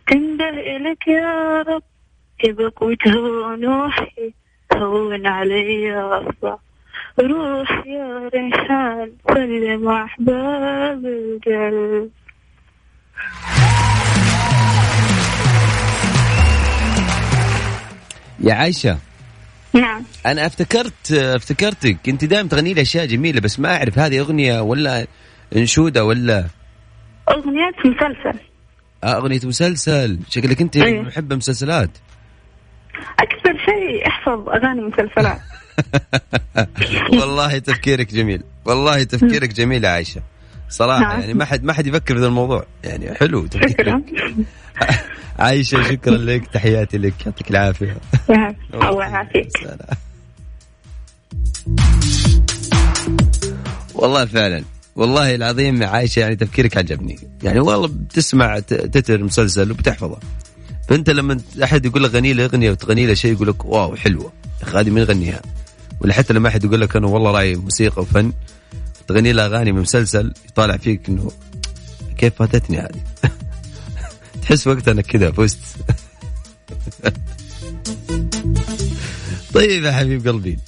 تنده 0.07 0.49
إلك 0.49 1.07
يا 1.07 1.61
رب. 1.61 1.83
يبقى 2.43 2.71
ونوحي 3.17 4.33
هون 4.73 5.27
علي 5.27 5.93
أصلا 5.95 6.57
روح 7.19 7.87
يا 7.87 8.29
ريحان 8.33 9.11
سلم 9.27 9.87
أحباب 9.87 11.05
القلب. 11.05 12.11
يا 18.43 18.53
عايشه 18.53 18.97
نعم. 19.73 20.03
أنا 20.25 20.45
افتكرت 20.45 21.11
افتكرتك. 21.11 22.09
أنت 22.09 22.25
دائما 22.25 22.49
تغني 22.49 22.73
لي 22.73 22.81
أشياء 22.81 23.05
جميلة 23.05 23.41
بس 23.41 23.59
ما 23.59 23.75
أعرف 23.77 23.99
هذه 23.99 24.19
أغنية 24.19 24.61
ولا 24.61 25.07
إنشودة 25.55 26.05
ولا؟ 26.05 26.47
أغنية 27.29 27.71
مسلسل. 27.85 28.39
آه 29.03 29.17
أغنية 29.17 29.39
مسلسل. 29.43 30.19
شكلك 30.29 30.61
أنت 30.61 30.77
أيوه. 30.77 31.03
محبة 31.03 31.35
مسلسلات. 31.35 31.89
أكثر 33.19 33.57
شيء 33.65 34.07
أحفظ 34.07 34.49
أغاني 34.49 34.81
مسلسلات. 34.81 35.41
والله 37.19 37.57
تفكيرك 37.57 38.13
جميل. 38.13 38.43
والله 38.65 39.03
تفكيرك 39.03 39.53
جميل 39.53 39.83
يا 39.83 39.89
عايشه 39.89 40.21
صراحة 40.71 40.99
نعم. 40.99 41.19
يعني 41.19 41.33
ما 41.33 41.45
حد 41.45 41.63
ما 41.63 41.73
حد 41.73 41.87
يفكر 41.87 42.17
في 42.17 42.25
الموضوع. 42.25 42.65
يعني 42.83 43.13
حلو 43.13 43.47
شكرا. 43.53 44.01
عايشة 45.39 45.83
شكرا 45.83 46.17
لك 46.17 46.47
تحياتي 46.47 46.97
لك 46.97 47.25
يعطيك 47.25 47.51
العافية. 47.51 47.97
الله 48.73 49.03
يعافيك. 49.03 49.47
والله 53.95 54.25
فعلا 54.25 54.63
والله 54.95 55.35
العظيم 55.35 55.83
عايشة 55.83 56.19
يعني 56.19 56.35
تفكيرك 56.35 56.77
عجبني. 56.77 57.19
يعني 57.43 57.59
والله 57.59 57.87
بتسمع 57.87 58.59
تتر 58.59 59.23
مسلسل 59.23 59.71
وبتحفظه. 59.71 60.17
فأنت 60.89 61.09
لما 61.09 61.37
أحد 61.63 61.85
يقول 61.85 62.03
لك 62.03 62.11
غني 62.11 62.33
له 62.33 62.45
اغنيه 62.45 62.71
وتغني 62.71 63.05
له 63.05 63.13
شيء 63.13 63.31
يقول 63.31 63.47
لك 63.47 63.65
واو 63.65 63.95
حلوة. 63.95 64.31
يا 64.61 64.67
أخي 64.67 64.77
هذه 64.77 64.89
من 64.89 65.01
يغنيها 65.01 65.41
ولا 66.01 66.13
حتى 66.13 66.33
لما 66.33 66.49
أحد 66.49 66.63
يقول 66.63 66.81
لك 66.81 66.95
أنا 66.95 67.07
والله 67.07 67.31
رايي 67.31 67.55
موسيقى 67.55 68.01
وفن 68.01 68.31
تغني 69.11 69.33
له 69.33 69.45
أغاني 69.45 69.71
من 69.71 69.81
مسلسل 69.81 70.33
يطالع 70.49 70.77
فيك 70.77 71.09
إنه 71.09 71.31
كيف 72.17 72.33
فاتتني 72.35 72.79
هذه؟ 72.79 73.01
تحس 74.41 74.67
وقتها 74.67 74.91
إنك 74.91 75.05
كذا 75.05 75.31
فزت. 75.31 75.59
طيب 79.53 79.83
يا 79.83 79.91
حبيب 79.91 80.27
قلبي. 80.27 80.59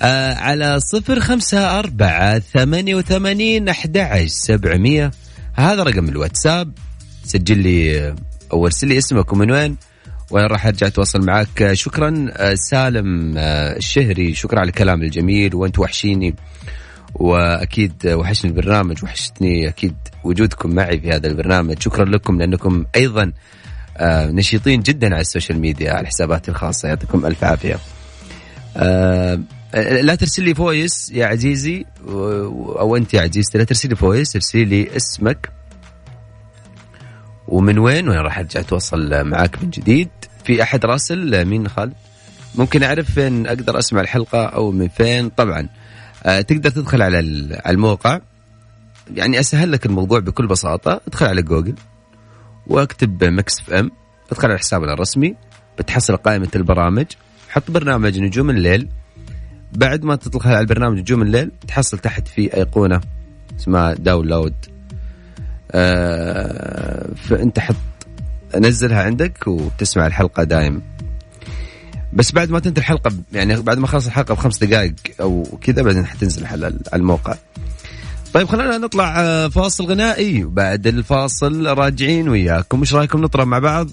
آه 0.00 0.34
على 0.34 0.80
صفر 0.80 1.20
خمسة 1.20 1.78
أربعة 1.78 2.38
ثمانية 2.38 2.94
وثمانين 2.94 3.68
أحد 3.68 4.24
سبعمية. 4.26 5.10
هذا 5.54 5.82
رقم 5.82 6.08
الواتساب. 6.08 6.72
سجل 7.24 7.58
لي 7.58 8.00
آه، 8.00 8.16
أو 8.52 8.66
ارسل 8.66 8.88
لي 8.88 8.98
اسمك 8.98 9.32
ومن 9.32 9.50
وين. 9.50 9.76
وأنا 10.30 10.46
راح 10.46 10.66
أرجع 10.66 10.86
أتواصل 10.86 11.26
معك. 11.26 11.62
آه، 11.62 11.74
شكرا 11.74 12.26
آه، 12.30 12.54
سالم 12.54 13.34
آه، 13.38 13.76
الشهري. 13.76 14.34
شكرا 14.34 14.60
على 14.60 14.68
الكلام 14.68 15.02
الجميل. 15.02 15.54
وأنت 15.54 15.78
وحشيني. 15.78 16.34
وأكيد 17.14 18.06
آه، 18.06 18.16
وحشني 18.16 18.50
البرنامج 18.50 19.04
وحشتني 19.04 19.68
أكيد 19.68 19.94
وجودكم 20.24 20.70
معي 20.70 21.00
في 21.00 21.10
هذا 21.10 21.26
البرنامج. 21.26 21.82
شكرا 21.82 22.04
لكم 22.04 22.38
لأنكم 22.38 22.84
أيضا 22.96 23.32
آه، 23.96 24.30
نشيطين 24.30 24.80
جدا 24.80 25.06
على 25.06 25.20
ال 25.20 25.26
social 25.26 25.60
media 25.60 25.92
على 25.92 26.06
حساباتي 26.06 26.50
الخاصة. 26.50 26.88
يعطيكم 26.88 27.26
ألف 27.26 27.44
عافية. 27.44 27.78
آه، 28.76 29.40
لا 30.00 30.14
ترسل 30.14 30.42
لي 30.42 30.54
voice 30.54 31.10
يا 31.14 31.26
عزيزي 31.26 31.84
أو 32.08 32.96
أنت 32.96 33.14
يا 33.14 33.20
عزيزتي 33.20 33.58
لا 33.58 33.64
ترسل 33.64 33.88
لي 33.88 33.96
voice 33.96 34.36
ارسلي 34.36 34.64
لي 34.64 34.96
اسمك. 34.96 35.52
ومن 37.48 37.78
وين؟ 37.78 38.08
وأنا 38.08 38.22
راح 38.22 38.38
أرجع 38.38 38.60
أتواصل 38.60 39.24
معاك 39.24 39.62
من 39.62 39.70
جديد؟ 39.70 40.08
في 40.44 40.62
أحد 40.62 40.86
راسل؟ 40.86 41.44
مين 41.44 41.68
خالد؟ 41.68 41.92
ممكن 42.54 42.82
أعرف 42.82 43.10
فين 43.10 43.46
أقدر 43.46 43.78
أسمع 43.78 44.00
الحلقة 44.00 44.44
أو 44.44 44.70
من 44.70 44.88
فين؟ 44.88 45.28
طبعا. 45.28 45.68
تقدر 46.22 46.70
تدخل 46.70 47.02
على 47.02 47.18
الموقع. 47.66 48.20
يعني 49.14 49.40
أسهل 49.40 49.72
لك 49.72 49.86
الموضوع 49.86 50.18
بكل 50.18 50.46
بساطة. 50.46 51.00
ادخل 51.06 51.26
على 51.26 51.42
جوجل 51.42 51.74
واكتب 52.66 53.24
Mix 53.24 53.60
FM. 53.60 53.90
ادخل 54.32 54.48
على 54.48 54.58
حسابنا 54.58 54.92
الرسمي. 54.92 55.34
بتحصل 55.78 56.16
قائمة 56.16 56.48
البرامج. 56.56 57.06
حط 57.48 57.70
برنامج 57.70 58.18
نجوم 58.18 58.50
الليل. 58.50 58.88
بعد 59.72 60.04
ما 60.04 60.16
تدخل 60.16 60.50
على 60.50 60.60
البرنامج 60.60 60.98
نجوم 60.98 61.22
الليل 61.22 61.50
تحصل 61.68 61.98
تحت 61.98 62.28
في 62.28 62.56
أيقونة 62.56 63.00
اسمها 63.60 63.94
download. 63.94 64.54
آه 65.72 67.14
فأنت 67.14 67.58
حط 67.58 67.74
نزلها 68.56 69.02
عندك 69.02 69.46
وتسمع 69.46 70.06
الحلقة 70.06 70.44
دايم. 70.44 70.82
بس 72.12 72.32
بعد 72.32 72.50
ما 72.50 72.58
تنتهي 72.58 72.80
الحلقة 72.80 73.12
يعني 73.32 73.56
بعد 73.56 73.78
ما 73.78 73.86
خلص 73.86 74.06
الحلقة 74.06 74.34
بخمس 74.34 74.58
دقائق 74.64 74.94
أو 75.20 75.58
كذا 75.60 75.82
بعدين 75.82 76.06
حتنزل 76.06 76.46
على 76.46 76.72
الموقع. 76.94 77.34
طيب 78.34 78.48
خلينا 78.48 78.78
نطلع 78.78 79.20
آه، 79.20 79.48
فاصل 79.48 79.84
غنائي. 79.84 80.44
وبعد 80.44 80.86
الفاصل 80.86 81.66
راجعين 81.66 82.28
وياكم. 82.28 82.80
إيش 82.80 82.94
رأيكم 82.94 83.20
نطلع 83.20 83.44
مع 83.44 83.58
بعض؟ 83.58 83.88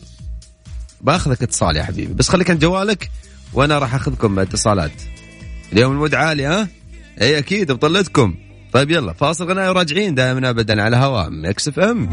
بأخذك 1.01 1.43
اتصال 1.43 1.75
يا 1.75 1.83
حبيبي. 1.83 2.13
بس 2.13 2.29
خليك 2.29 2.49
عند 2.49 2.59
جوالك 2.59 3.11
وأنا 3.53 3.79
راح 3.79 3.95
أخذكم 3.95 4.39
اتصالات. 4.39 4.91
اليوم 5.73 5.91
ال 5.91 5.96
mood 5.96 6.15
عالي 6.15 6.45
ها؟ 6.45 6.67
إي 7.21 7.37
أكيد 7.37 7.71
بطلتكم. 7.71 8.35
طيب 8.73 8.91
يلا 8.91 9.13
فاصل 9.13 9.49
غنائي 9.49 9.69
وراجعين 9.69 10.15
دائما 10.15 10.49
ابدا 10.49 10.81
على 10.81 10.97
هواء 10.97 11.29
Mix 11.29 11.67
FM. 11.67 12.09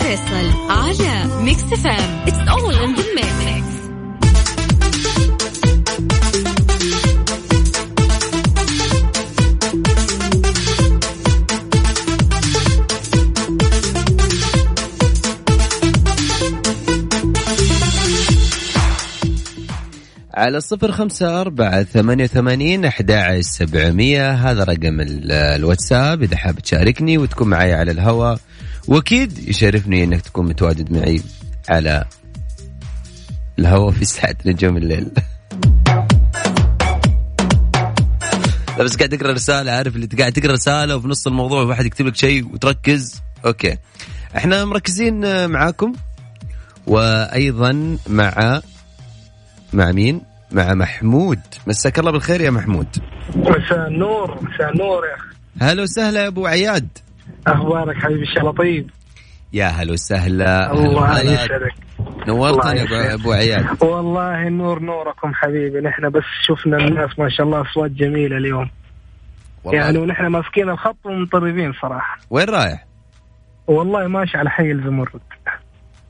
الفيصل 0.00 0.70
على 0.70 1.42
Mix 1.42 1.62
FM 1.64 2.22
it's 2.26 2.48
all 2.48 2.74
in 2.74 2.94
the 2.94 3.02
mix 3.14 3.70
على 20.34 20.60
صفر 20.60 20.92
خمسة 20.92 21.40
أربعة 21.40 21.82
ثمانية 21.82 22.24
وثمانين 22.24 22.84
أحد 22.84 23.10
سبعمية. 23.40 24.30
هذا 24.32 24.64
رقم 24.64 25.00
ال- 25.00 25.32
الواتساب. 25.32 26.22
إذا 26.22 26.36
حاب 26.36 26.58
تشاركني 26.58 27.18
وتكون 27.18 27.48
معي 27.48 27.74
على 27.74 27.90
الهواء 27.90 28.38
وأكيد 28.90 29.48
يشرفني 29.48 30.04
أنك 30.04 30.20
تكون 30.20 30.46
متواجد 30.46 30.92
معي 30.92 31.22
على 31.68 32.04
الهواء 33.58 33.90
في 33.90 34.04
ساعة 34.04 34.36
نجوم 34.46 34.76
الليل. 34.76 35.10
لا 38.78 38.84
بس 38.84 38.96
قاعد 38.96 39.08
تقرأ 39.08 39.32
رسالة 39.32 39.72
عارف 39.72 39.96
اللي 39.96 40.06
قاعد 40.06 40.32
تقرأ 40.32 40.52
رسالة 40.52 40.96
وفي 40.96 41.08
نص 41.08 41.26
الموضوع 41.26 41.62
واحد 41.62 41.86
يكتب 41.86 42.06
لك 42.06 42.16
شيء 42.16 42.52
وتركز. 42.52 43.22
أوكي. 43.46 43.76
إحنا 44.36 44.64
مركزين 44.64 45.24
آه، 45.24 45.46
معاكم. 45.46 45.92
وأيضا 46.86 47.98
مع 48.08 48.60
مع 49.72 49.92
مين؟ 49.92 50.20
مع 50.52 50.74
محمود. 50.74 51.40
مساك 51.66 51.98
الله 51.98 52.10
بالخير 52.10 52.40
يا 52.40 52.50
محمود. 52.50 52.86
مساء 53.36 53.86
النور 53.88 54.38
مساء 54.42 54.72
النور 54.72 55.02
يا 55.06 55.14
أخي. 55.14 55.36
هلا 55.60 55.82
وسهلا 55.82 56.22
يا 56.22 56.26
أبو 56.26 56.46
عياد. 56.46 56.88
أخبارك 57.46 57.96
حبيبي 57.96 58.20
ان 58.20 58.26
شاء 58.34 58.40
الله 58.40 58.52
طيب 58.52 58.90
يا 59.52 59.66
هلا 59.66 59.92
وسهلا 59.92 60.72
الله. 60.72 61.20
يسعدك. 61.20 61.74
نورتنا 62.28 62.72
يا 62.74 62.84
الله 62.84 63.16
أبو-. 63.16 63.20
أبو 63.20 63.32
عياد 63.32 63.66
والله 63.82 64.48
نور 64.48 64.82
نوركم 64.82 65.34
حبيبي. 65.34 65.80
نحن 65.80 66.08
بس 66.10 66.22
شفنا 66.46 66.76
الناس 66.76 67.18
ما 67.18 67.28
شاء 67.28 67.46
الله 67.46 67.60
أصوات 67.60 67.90
جميلة 67.90 68.36
اليوم. 68.36 68.70
والله. 69.64 69.80
يعني 69.80 69.98
ونحن 69.98 70.26
ماسكين 70.26 70.68
الخط 70.68 70.96
ومطربين 71.04 71.72
صراحة. 71.82 72.18
وين 72.30 72.48
رايح؟ 72.48 72.86
والله 73.66 74.06
ماشي 74.06 74.38
على 74.38 74.50
حي 74.50 74.72
الزمرد. 74.72 75.20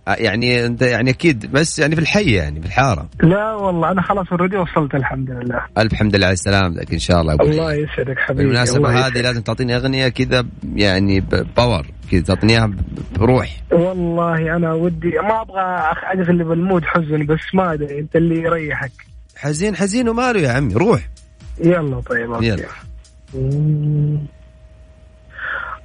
يعني 0.09 0.67
انت 0.67 0.83
يعني 0.83 1.11
أكيد 1.11 1.53
بس 1.53 1.79
يعني 1.79 1.95
في 1.95 2.01
الحي 2.01 2.33
يعني 2.33 2.61
في 2.61 2.67
الحارة 2.67 3.09
لا 3.23 3.55
والله 3.55 3.91
أنا 3.91 4.03
خلاص 4.03 4.27
اوريدي 4.33 4.57
وصلت 4.57 4.95
الحمد 4.95 5.31
لله 5.31 5.61
ألف 5.79 5.95
حمد 5.95 6.17
لله 6.17 6.27
على 6.27 6.33
السلامتك 6.33 6.93
إن 6.93 6.99
شاء 6.99 7.21
الله 7.21 7.35
أبو 7.35 7.45
الله. 7.45 7.73
يسعدك 7.75 8.19
حبيبي 8.19 8.43
بالمناسبة 8.45 8.89
هذه 8.91 8.99
يسعدك. 8.99 9.17
لازم 9.17 9.41
تعطيني 9.43 9.77
أغنية 9.77 10.09
كذا 10.09 10.47
يعني 10.75 11.21
power 11.57 11.87
كذا 12.11 12.21
تعطيني 12.23 12.53
اياها 12.53 12.71
بروح 13.19 13.57
والله 13.73 14.57
أنا 14.57 14.73
ودي 14.73 15.09
ما 15.09 15.41
أبغى 15.41 15.63
اغلب 16.23 16.53
ال 16.53 16.59
mood 16.59 16.85
حزن 16.85 17.27
بس 17.27 17.55
ما 17.55 17.73
أدري 17.73 17.99
أنت 18.01 18.17
اللي 18.17 18.43
يريحك 18.43 18.93
حزين 19.37 19.77
حزين 19.77 20.09
وماله 20.09 20.41
يا 20.41 20.51
عمي 20.53 20.75
روح 20.75 21.01
يلا 21.65 22.01
طيب 22.01 22.33
أوكي. 22.33 22.47
يلا. 22.47 22.67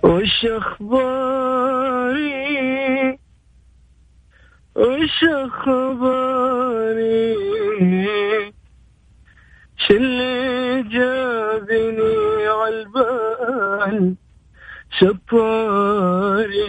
وش 0.04 0.46
أخباري 0.46 2.26
وش 4.76 5.24
اخباري 5.24 7.36
ش 9.78 9.92
اللي 9.92 10.84
جابني 10.84 12.48
عالبال 12.48 14.16
شطاري 15.00 16.68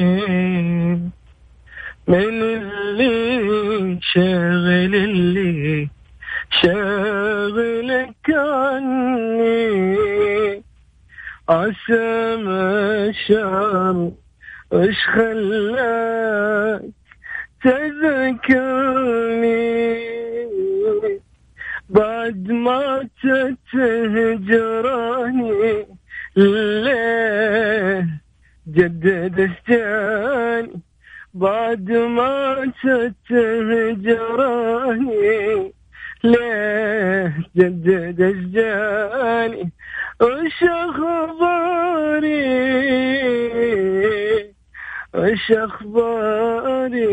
من 2.08 2.42
اللي 2.42 3.98
شاغل 4.02 4.94
اللي 4.94 5.88
شاغلك 6.50 8.30
عني 8.30 9.86
عسى 11.48 12.36
ما 12.36 13.12
شعر 13.28 14.10
وش 14.72 15.06
خلاك؟ 15.14 16.82
تذكرني. 17.62 19.46
بعد 21.88 22.50
ما 22.50 23.08
تتهجراني 23.22 25.06
ليه 26.36 28.06
جدد 28.68 29.40
اشجاني 29.40 30.80
بعد 31.34 31.90
ما 31.90 32.72
تتهجراني 32.82 34.12
ليه 36.24 37.32
جدد 37.56 38.20
اشجاني 38.22 39.72
وش 40.20 40.62
أخباري؟ 40.62 41.86
وش 45.16 45.50
اخباري 45.50 47.06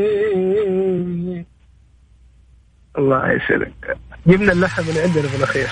الله 2.98 3.32
يسعدك. 3.32 3.98
جبنا 4.28 4.52
اللحم 4.52 4.84
من 4.84 4.98
عندنا 4.98 5.28
في 5.28 5.38
الأخير. 5.38 5.68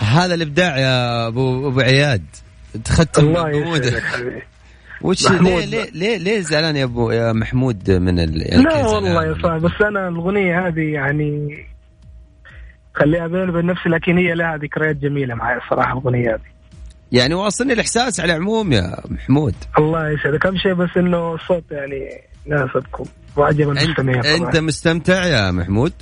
هذا 0.00 0.34
الإبداع 0.34 0.78
يا 0.78 1.26
ابو 1.28 1.68
أبو 1.68 1.80
عياد. 1.80 2.24
تختم 2.84 3.36
حبيبي. 3.36 4.42
وش 5.02 5.26
محمود. 5.26 5.50
ليه 5.50 5.64
ليه 5.64 5.90
ليه, 5.90 6.18
ليه 6.18 6.40
زعلان 6.40 6.76
يا 6.76 6.84
ابو 6.84 7.10
يا 7.10 7.32
محمود 7.32 7.90
من 7.90 8.18
ال 8.18 8.38
لا 8.62 8.86
والله؟ 8.86 9.24
يا 9.24 9.36
صاحبي 9.42 9.60
بس 9.60 9.82
أنا 9.82 10.08
الأغنية 10.08 10.66
هذه 10.66 10.92
يعني 10.92 11.58
خليها 12.94 13.26
بيني 13.26 13.50
وبين 13.50 13.66
نفسي 13.66 13.88
لكن 13.88 14.18
هي 14.18 14.34
لها 14.34 14.56
ذكريات 14.56 14.96
جميلة 14.96 15.34
معي 15.34 15.56
الصراحه 15.56 15.92
الأغنية 15.92 16.34
هذه. 16.34 16.55
يعني 17.12 17.34
واصلني 17.34 17.72
الإحساس 17.72 18.20
على 18.20 18.32
العموم 18.32 18.72
يا 18.72 18.96
محمود. 19.10 19.54
الله 19.78 20.10
يسعدك. 20.10 20.46
أهم 20.46 20.56
شيء 20.56 20.74
بس 20.74 20.90
إنه 20.96 21.34
الصوت 21.34 21.64
يعني 21.70 22.20
ناسبكم 22.46 23.04
وعجب 23.36 23.68
انت 23.68 23.78
المستمعين 23.82 24.24
أنت 24.26 24.50
طبعاً. 24.50 24.60
مستمتع 24.60 25.24
يا 25.26 25.50
محمود؟ 25.50 25.92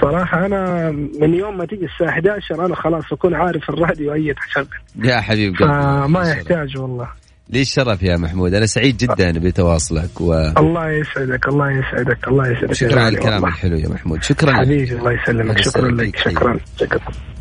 صراحة 0.00 0.46
أنا 0.46 0.90
من 1.20 1.34
يوم 1.34 1.58
ما 1.58 1.66
تيجي 1.66 1.84
الساعة 1.84 2.08
11 2.10 2.66
أنا 2.66 2.74
خلاص 2.74 3.04
أكون 3.12 3.34
عارف 3.34 3.70
الراديو 3.70 4.12
أي 4.12 4.34
تشغل 4.34 4.66
يا 5.04 5.20
حبيب 5.20 5.56
قلبي. 5.56 5.72
فما. 5.72 6.30
يحتاج 6.30 6.78
والله. 6.78 7.08
لي 7.50 7.60
الشرف 7.60 8.02
يا 8.02 8.16
محمود. 8.16 8.54
أنا 8.54 8.66
سعيد 8.66 8.96
جدا 8.96 9.32
بتواصلك 9.32 10.20
وشكرا 10.20 10.60
الله 10.60 10.90
يسعدك 10.90 11.48
الله 11.48 11.70
يسعدك 11.70 12.28
الله 12.28 12.48
يسعدك. 12.48 12.82
يا 12.82 13.00
على 13.00 13.08
الكلام 13.08 13.32
والله. 13.34 13.48
الحلو 13.48 13.76
يا 13.76 13.88
محمود. 13.88 14.22
شكرا 14.22 14.50
لك. 14.50 14.56
حبيبي 14.56 14.92
الله 14.92 15.12
يسلمك. 15.12 15.58
شكرا 15.62 15.90
لك. 15.90 16.16
شكرا. 16.16 16.56
شكرا. 16.80 17.35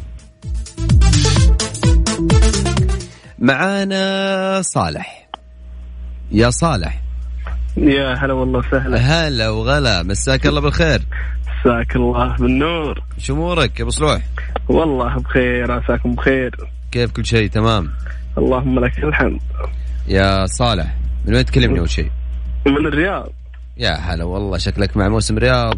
معانا 3.46 4.62
صالح. 4.62 5.30
يا 6.32 6.50
صالح. 6.50 7.02
يا 7.78 8.14
هلا 8.14 8.34
والله 8.34 8.60
وسهلا. 8.60 8.98
هلا 8.98 9.50
وغلا 9.50 10.04
مساك 10.04 10.48
الله 10.48 10.62
بالخير. 10.62 11.02
مساك 11.44 11.96
الله 11.96 12.36
بالنور. 12.36 13.04
شو 13.18 13.34
أمورك 13.34 13.80
يا 13.80 13.84
أبو 13.84 13.92
صلوح؟ 13.92 14.22
والله 14.70 15.16
بخير 15.16 15.72
عساكم 15.72 16.16
بخير. 16.16 16.56
كيف 16.92 17.12
كل 17.12 17.26
شيء؟ 17.26 17.50
تمام. 17.50 17.92
اللهم 18.38 18.80
لك 18.80 19.04
الحمد. 19.04 19.42
يا 20.08 20.46
صالح 20.46 20.96
من 21.26 21.36
وين 21.36 21.46
تكلمني 21.46 21.80
أول 21.80 21.90
شيء؟ 21.90 22.12
من 22.68 22.88
الرياض. 22.88 23.30
يا 23.78 23.94
هلا 23.94 24.24
والله 24.24 24.58
شكلك 24.58 24.98
مع 24.98 25.08
موسم 25.08 25.38
رياض. 25.38 25.78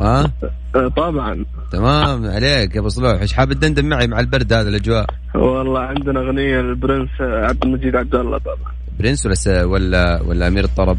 ها؟ 0.00 0.32
آه، 0.74 0.88
طبعا. 0.96 1.44
تمام 1.72 2.26
عليك 2.26 2.74
يا 2.74 2.80
أبو 2.80 2.88
صلوح. 2.88 3.20
إيش 3.20 3.32
حاب 3.32 3.52
تدندن 3.52 3.84
معي 3.84 4.06
مع 4.06 4.20
البرد 4.20 4.52
هذا 4.52 4.68
الأجواء؟ 4.68 5.06
والله 5.38 5.80
عندنا 5.80 6.20
أغنية 6.20 6.60
لل 6.60 6.72
prince 6.72 7.10
عبد 7.20 7.64
المجيد 7.64 7.96
عبد 7.96 8.14
الله 8.14 8.38
طبعا 8.38 8.72
prince 8.98 9.46
ولا. 9.46 9.64
ولا 9.64 10.22
ولا 10.22 10.48
أمير 10.48 10.64
الطرب؟ 10.64 10.98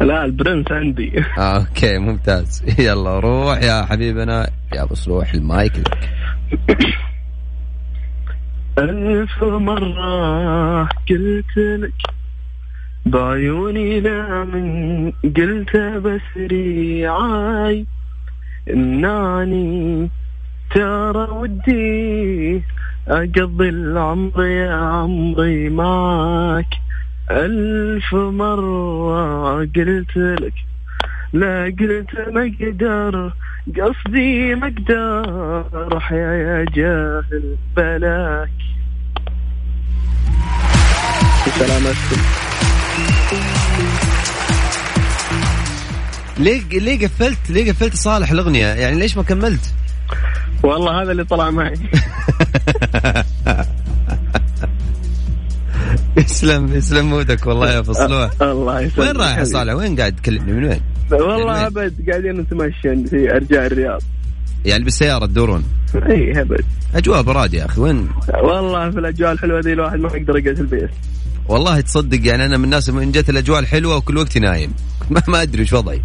لا 0.00 0.24
ال 0.24 0.31
prince 0.31 0.72
عندي. 0.72 1.24
آه 1.38 1.56
أوكي 1.56 1.98
ممتاز. 1.98 2.64
يلا 2.86 3.20
روح 3.20 3.62
يا 3.62 3.84
حبيبنا. 3.84 4.50
يا 4.74 4.82
أبو 4.82 4.94
صلوح 4.94 5.34
المايك 5.34 5.72
لك. 5.78 6.10
ألف 8.78 9.44
مرة 9.44 10.84
قلت 10.84 11.56
لك 11.56 11.92
بعيوني 13.06 14.00
لا 14.00 14.44
من 14.44 15.10
قلت 15.36 15.76
بس 15.76 16.52
عاي 17.04 17.86
إناني 18.70 20.10
ترى 20.74 21.28
ودي 21.30 22.62
أقضي 23.08 23.68
العمر 23.68 24.44
يا 24.44 24.72
عمري 24.72 25.68
معك. 25.68 26.66
ألف 27.30 28.14
مرة 28.14 29.58
قلت 29.58 30.16
لك 30.16 30.54
لا 31.32 31.64
قلت 31.64 32.08
ما 32.32 33.32
قصدي 33.80 34.54
ما 34.54 34.74
أحيا 35.96 36.32
يا 36.32 36.64
جاهل 36.74 37.56
بلاك. 37.76 38.50
سلامتكم 41.58 42.22
ليه 46.38 46.62
ليه 46.78 47.06
قفلت؟ 47.06 47.50
ليه 47.50 47.72
قفلت 47.72 47.94
صالح 47.94 48.30
الأغنية؟ 48.30 48.66
يعني 48.66 48.98
ليش 48.98 49.16
ما 49.16 49.22
كملت؟ 49.22 49.74
والله 50.62 51.02
هذا 51.02 51.12
اللي 51.12 51.24
طلع 51.24 51.50
معي. 51.50 51.74
يسلم 56.18 56.74
يسلم 56.74 57.10
مودك 57.10 57.46
والله 57.46 57.70
يا 57.72 57.78
ابو 57.78 57.92
صلوح 57.92 58.30
الله 58.42 58.80
يسلمك 58.80 58.98
وين 59.08 59.16
رايح 59.16 59.38
يا. 59.38 59.44
صالح؟ 59.44 59.74
وين 59.74 59.96
قاعد 59.96 60.16
تكلمني؟ 60.16 60.52
من 60.52 60.64
وين؟ 60.64 60.80
والله 61.12 61.66
أبد 61.66 61.94
قاعدين 62.10 62.40
نتمشى 62.40 63.06
في 63.10 63.36
أرجاء 63.36 63.66
الرياض. 63.66 64.02
يعني 64.64 64.84
بالسيارة 64.84 65.26
تدورون؟ 65.26 65.64
إي 66.10 66.40
أبد. 66.40 66.64
أجواء 66.94 67.22
براد 67.22 67.54
يا 67.54 67.66
أخي 67.66 67.80
وين؟ 67.80 68.08
والله 68.42 68.90
في 68.90 68.98
الأجواء 68.98 69.32
الحلوة 69.32 69.60
ذي 69.60 69.72
الواحد 69.72 69.98
ما 69.98 70.08
يقدر 70.14 70.36
يقعد 70.38 70.54
في 70.54 70.60
البيت. 70.60 70.90
والله 71.48 71.80
تصدق 71.80 72.26
يعني 72.26 72.44
أنا 72.44 72.56
من 72.56 72.64
الناس 72.64 72.90
من 72.90 73.12
جت 73.12 73.30
الأجواء 73.30 73.58
الحلوة 73.60 73.96
وكل 73.96 74.16
وقت 74.18 74.38
نايم. 74.38 74.72
ما, 75.10 75.22
ما 75.28 75.42
أدري 75.42 75.62
وش 75.62 75.72
وضعي. 75.72 76.02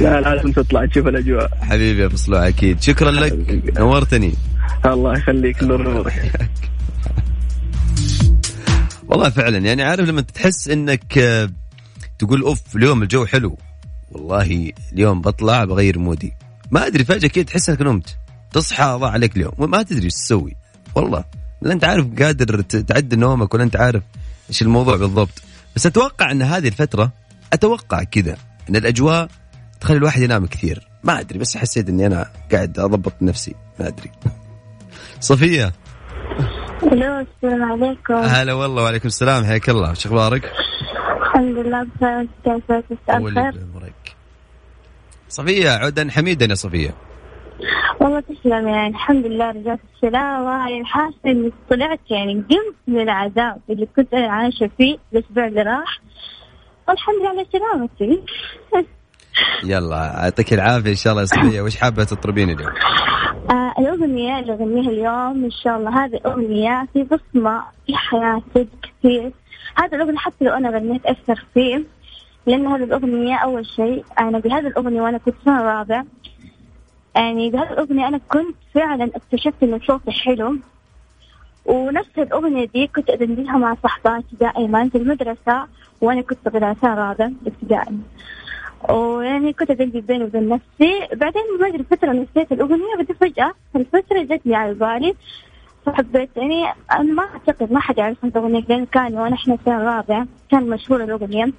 لا 0.00 0.20
لازم 0.20 0.52
تطلع 0.52 0.86
تشوف 0.86 1.06
الأجواء. 1.06 1.50
حبيبي 1.62 2.00
يا 2.00 2.06
ابو 2.06 2.16
صلوح 2.16 2.40
أكيد. 2.40 2.82
شكرا 2.82 3.10
لك. 3.10 3.62
نورتني. 3.78 4.34
الله 4.86 5.18
يخليك 5.18 5.62
نور 5.62 6.12
والله 9.08 9.30
فعلا 9.30 9.58
يعني 9.58 9.82
عارف 9.82 10.08
لما 10.08 10.20
تحس 10.20 10.68
إنك 10.68 11.18
آه، 11.18 11.50
تقول 12.18 12.42
أوف 12.42 12.76
اليوم 12.76 13.02
الجو 13.02 13.26
حلو. 13.26 13.58
والله 14.10 14.72
اليوم 14.92 15.20
بطلع 15.20 15.64
بغير 15.64 15.98
مودي. 15.98 16.32
ما 16.70 16.86
أدري 16.86 17.04
فجأة 17.04 17.28
كذا 17.28 17.44
تحس 17.44 17.70
إنك 17.70 17.82
نمت. 17.82 18.16
تصحى 18.52 18.84
ضاع 19.00 19.10
عليك 19.10 19.36
اليوم. 19.36 19.52
وما 19.58 19.82
تدري 19.82 20.04
إيش 20.04 20.14
تسوي. 20.14 20.56
والله. 20.94 21.24
لا 21.62 21.72
أنت 21.72 21.84
عارف 21.84 22.06
قادر 22.22 22.60
تعد 22.60 23.14
نومك 23.14 23.54
ولا 23.54 23.62
أنت 23.62 23.76
عارف 23.76 24.02
إيش 24.48 24.62
الموضوع 24.62 24.96
بالضبط. 24.96 25.42
بس 25.76 25.86
أتوقع 25.86 26.30
إن 26.30 26.42
هذه 26.42 26.68
الفترة 26.68 27.12
أتوقع 27.52 28.02
كذا 28.02 28.36
إن 28.70 28.76
الأجواء 28.76 29.28
تخلي 29.80 29.96
الواحد 29.96 30.22
ينام 30.22 30.46
كثير. 30.46 30.88
ما 31.04 31.20
أدري 31.20 31.38
بس 31.38 31.56
حسيت 31.56 31.88
إني 31.88 32.06
أنا 32.06 32.30
قاعد 32.52 32.78
أضبط 32.78 33.14
نفسي. 33.22 33.54
ما 33.80 33.88
أدري. 33.88 34.10
ألو 36.82 37.26
السلام 37.42 37.72
عليكم. 37.72 38.14
هلا 38.14 38.52
والله 38.52 38.82
وعليكم 38.82 39.08
السلام. 39.08 39.44
حياك 39.44 39.70
الله. 39.70 39.90
إيش 39.90 40.06
أخبارك؟ 40.06 40.52
الحمد 41.22 41.58
لله 41.58 41.86
بخير. 42.00 42.28
كيفك. 42.44 42.84
صفية 45.28 45.70
عودا 45.70 46.10
حميدا 46.10 46.46
يا 46.46 46.54
صفية. 46.54 46.94
والله 48.00 48.20
تسلم 48.20 48.68
يعني 48.68 48.88
الحمد 48.88 49.26
لله 49.26 49.50
رجعت 49.50 49.80
السلامة 49.94 50.70
يعني 50.70 50.84
حاسة 50.84 51.16
إني 51.26 51.52
طلعت 51.70 52.00
يعني 52.10 52.34
قمت 52.34 52.76
من 52.86 53.00
العذاب 53.00 53.60
اللي 53.70 53.88
كنت 53.96 54.14
أنا 54.14 54.32
عايشة 54.32 54.70
فيه 54.78 54.96
الأسبوع 55.12 55.46
اللي 55.46 55.62
راح. 55.62 56.00
والحمد 56.88 57.16
لله 57.20 57.28
على 57.28 57.46
سلامتي. 57.52 58.22
يلا 59.64 59.96
يعطيك 59.96 60.52
العافية 60.52 60.90
إن 60.90 60.96
شاء 60.96 61.12
الله 61.12 61.22
يا 61.22 61.26
صفية. 61.26 61.60
وش 61.60 61.76
حابة 61.76 62.04
تطربين 62.04 62.50
اليوم؟ 62.50 62.72
الأغنية 63.94 64.38
اللي 64.38 64.52
أغنيها 64.52 64.90
اليوم 64.90 65.44
إن 65.44 65.50
شاء 65.50 65.76
الله 65.78 66.04
هذه 66.04 66.20
أغنية 66.26 66.88
في 66.92 67.02
بصمة 67.02 67.62
في 67.86 67.96
حياتي 67.96 68.68
كثير 68.82 69.32
هذا 69.78 69.96
الأغنية 69.96 70.18
حتى 70.18 70.44
لو 70.44 70.52
أنا 70.52 70.70
غنيت 70.70 71.06
أثر 71.06 71.44
فيه 71.54 71.84
لأن 72.46 72.66
هذه 72.66 72.84
الأغنية 72.84 73.36
أول 73.36 73.66
شيء 73.66 74.04
أنا 74.18 74.38
بهذه 74.38 74.66
الأغنية 74.66 75.02
وأنا 75.02 75.18
كنت 75.18 75.34
سنة 75.44 75.62
رابع 75.62 76.04
يعني 77.16 77.50
بهذه 77.50 77.72
الأغنية 77.72 78.08
أنا 78.08 78.20
كنت 78.28 78.56
فعلا 78.74 79.10
اكتشفت 79.16 79.62
إن 79.62 79.80
صوتي 79.86 80.10
حلو. 80.10 80.56
ونفس 81.66 82.18
الأغنية 82.18 82.64
دي 82.74 82.86
كنت 82.86 83.10
أغنيها 83.10 83.58
مع 83.58 83.76
صحباتي 83.84 84.36
دائما 84.40 84.88
في 84.88 84.98
المدرسة 84.98 85.66
وأنا 86.00 86.20
كنت 86.20 86.38
سنة 86.48 86.94
رابع 86.94 87.30
ابتدائي. 87.46 87.98
ويعني 88.90 89.52
كنت 89.52 89.70
أدلي 89.70 90.00
بيني 90.00 90.24
وبين 90.24 90.48
نفسي. 90.48 90.92
بعدين 91.14 91.42
ما 91.60 91.68
أدري 91.68 91.84
فترة 91.90 92.12
نسيت 92.12 92.52
الأغنية 92.52 92.96
بعدين 92.96 93.16
فجأة 93.20 93.52
الفترة 93.76 94.22
جتني 94.22 94.54
على 94.54 94.74
بالي. 94.74 95.14
فحبيت 95.86 96.30
يعني 96.36 96.64
أنا 96.92 97.02
ما 97.12 97.22
أعتقد 97.22 97.72
ما 97.72 97.80
حد 97.80 97.98
يعرف 97.98 98.16
عن 98.24 98.28
الأغنية 98.30 98.64
لأن 98.68 98.86
كان 98.86 99.14
وأنا 99.18 99.34
إحنا 99.34 99.58
سنة 99.64 99.78
رابع 99.78 100.24
كان 100.50 100.68
مشهورة 100.70 101.04
الأغنية. 101.04 101.52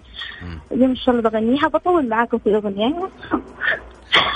اليوم 0.71 0.89
إن 0.89 0.95
شاء 0.95 1.15
الله 1.15 1.29
بغنيها 1.29 1.67
بطول 1.67 2.09
معاكم 2.09 2.37
في 2.37 2.47
الأغنية. 2.47 3.09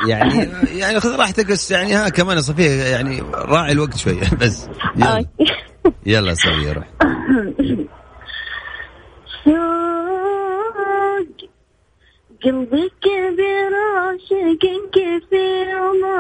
يعني 0.08 0.48
يعني 0.80 1.00
خذ 1.00 1.16
راحتك 1.20 1.52
بس 1.52 1.72
يعني 1.72 1.94
ها 1.94 2.10
كمان 2.10 2.36
يا 2.38 2.42
صفية 2.42 2.72
يعني 2.84 3.22
راعي 3.34 3.72
الوقت 3.72 3.98
شوية 3.98 4.22
بس. 4.42 4.70
يلا. 4.96 5.26
يلا 6.06 6.34
صفيه 6.34 6.74
روح. 6.74 6.86
قلبي 12.44 12.92
كبير 13.02 13.76
عاشق 13.76 14.64
كثير 14.94 15.82
وما 15.82 16.18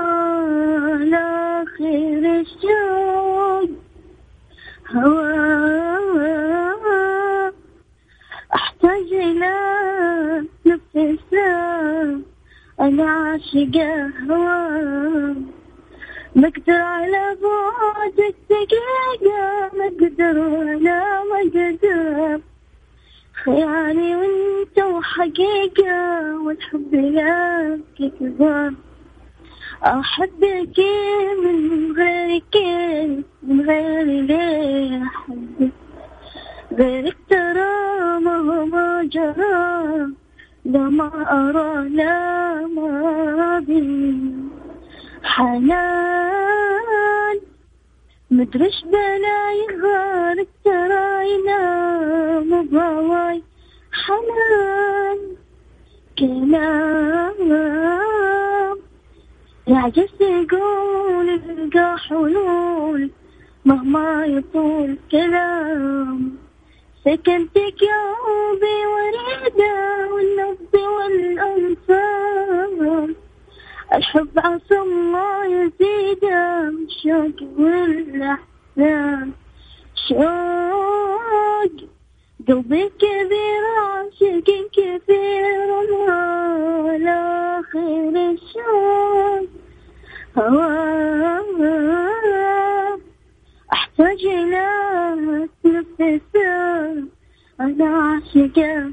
آخر 1.64 2.42
الشوق. 2.42 3.70
هوا 4.96 6.18
أحتاج 8.56 9.14
إلى 9.14 9.56
نفس 10.66 11.20
أنا 12.80 13.10
عاشقة 13.10 14.08
هوا 14.30 15.34
ما 16.36 16.48
أقدر 16.48 16.74
على 16.74 17.38
بعدك 17.42 18.36
دقيقة 18.50 19.70
ما 19.78 19.86
أقدر 19.88 20.40
ولا 20.40 21.24
ما 21.24 21.38
أقدر 21.42 22.42
خيالي 23.44 24.16
وانت 24.16 24.80
وحقيقة 24.80 26.38
والحب 26.42 26.96
لك 26.96 28.12
كبار 28.20 28.74
أحبك 29.84 30.80
من 31.44 31.92
غيرك 31.98 32.56
من 33.44 33.62
غير 33.62 34.04
ليه 34.06 35.04
أحبك؟ 35.04 35.72
غيرك 36.78 37.18
ترى 37.30 38.20
ما 38.20 38.36
هو 38.36 38.66
ما 38.66 39.04
جرى 39.04 40.08
لا 40.66 40.80
ما 40.90 41.10
أرى 41.32 41.90
لا 41.90 42.66
ما 42.68 43.60
بي 43.60 44.32
حنان 45.24 46.17
مدرش 48.38 48.84
بلاي 48.86 49.60
غارك 49.84 50.48
ترى 50.66 51.30
ينام 51.34 52.66
بهواي 52.72 53.44
حنان 53.92 55.20
كلام 56.20 57.40
يعجز 59.68 60.14
يقول 60.22 61.30
يلقى 61.30 61.98
حلول 61.98 63.10
مهما 63.66 64.26
يطول 64.26 64.98
كلام. 65.12 66.38
سكنتك 67.06 67.82
يا 67.82 68.02
قلبي 68.26 68.78
وريدة 68.94 69.76
والنبض 70.14 70.74
والأنفال 70.96 72.27
الحب 73.94 74.30
عسى 74.40 74.80
الله 74.80 75.46
يزيده 75.46 76.70
الشوق 76.70 77.50
والأحزان 77.60 79.32
شوق 80.08 81.72
قلبي 82.48 82.90
كبير 82.90 83.64
عاشق 83.80 84.50
كثير 84.74 85.72
وما 85.72 86.96
الآخر 86.96 88.32
الشوق 88.32 89.48
أحتاج 93.74 94.26
إلى 94.26 94.68
نفس 95.16 96.22
أنا 97.60 97.86
عاشقة 97.86 98.92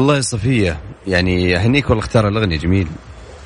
هواه 0.00 0.06
الله 0.08 0.16
يا 0.16 0.20
صفية 0.20 0.76
يعني 1.06 1.56
اهنيك 1.56 1.90
والله 1.90 2.04
اختار 2.04 2.28
الأغنية 2.28 2.58
جميل. 2.58 2.86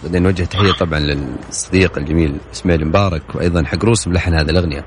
بعدين 0.02 0.22
نوجه 0.22 0.44
تحية 0.44 0.72
طبعا 0.72 0.98
للصديق 0.98 1.98
الجميل 1.98 2.36
إسماعيل 2.52 2.82
المبارك 2.82 3.22
وأيضا 3.34 3.64
حق 3.64 3.84
روسم 3.84 4.12
لحن 4.12 4.34
هذه 4.34 4.50
الأغنية. 4.50 4.84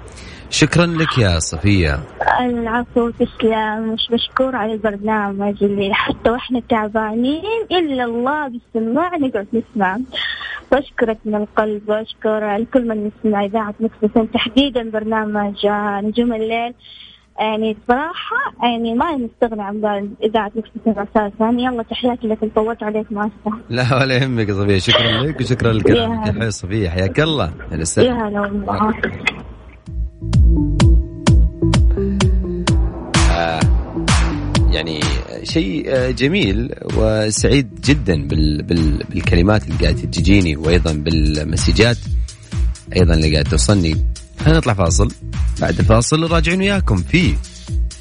شكرا 0.49 0.85
لك 0.85 1.17
يا 1.17 1.39
صفية. 1.39 1.99
العفو 2.39 3.09
تسلم. 3.09 3.93
مش 3.93 4.11
مشكور 4.11 4.55
على 4.55 4.73
البرنامج 4.73 5.63
اللي 5.63 5.93
حتى 5.93 6.29
وإحنا 6.29 6.61
تعبانين 6.69 7.43
إلا 7.71 8.03
الله 8.03 8.47
بالسماع 8.47 9.15
نقعد 9.17 9.47
نسمع. 9.53 9.97
واشكرك 10.71 11.17
من 11.25 11.35
القلب 11.35 11.89
واشكر 11.89 12.63
كل 12.73 12.87
من 12.87 13.11
يسمع 13.11 13.45
إذاعة 13.45 13.75
مكسفين 13.79 14.31
تحديدا 14.31 14.89
برنامج 14.89 15.65
آه، 15.65 16.01
نجوم 16.01 16.33
الليل. 16.33 16.73
يعني 17.39 17.73
بصراحة 17.83 18.35
يعني 18.63 18.93
ما 18.93 19.15
نستغني 19.15 19.61
عن 19.63 20.09
إذاعة 20.23 20.51
مكسفين 20.55 20.93
أساسا 20.99 21.49
يلا 21.59 21.83
تحياتي 21.83 22.27
لك. 22.27 22.37
طولت 22.55 22.83
عليك 22.83 23.11
ما 23.11 23.21
أستاهل 23.39 23.61
لا 23.69 24.01
ولا 24.01 24.15
يهمك 24.17 24.49
يا 24.49 24.53
صفيه 24.53 24.77
شكرا 24.77 25.11
لك 25.23 25.41
وشكرا 25.41 25.73
لكلامك 25.73 26.35
يا 26.43 26.49
صفيه 26.49 26.89
حياك 26.89 27.19
الله. 27.19 27.53
يا 27.97 28.13
هلا. 28.13 28.41
والله. 28.41 28.93
يعني 34.71 34.99
شيء 35.43 35.83
آه، 35.87 36.11
جميل 36.11 36.73
وسعيد 36.97 37.81
جدا 37.85 38.27
بال 38.27 38.63
بال 38.63 39.03
بالكلمات 39.09 39.63
اللي 39.63 39.77
قاعدة 39.77 40.01
تجيني 40.01 40.57
وأيضا 40.57 40.93
بالمسجات 40.93 41.97
أيضا 42.95 43.13
اللي 43.13 43.33
قاعدة 43.33 43.49
توصلني. 43.49 43.95
خلينا 44.39 44.57
نطلع 44.57 44.73
فاصل. 44.73 45.11
بعد 45.61 45.79
الفاصل 45.79 46.31
راجعين 46.31 46.59
وياكم 46.59 46.97
في 46.97 47.35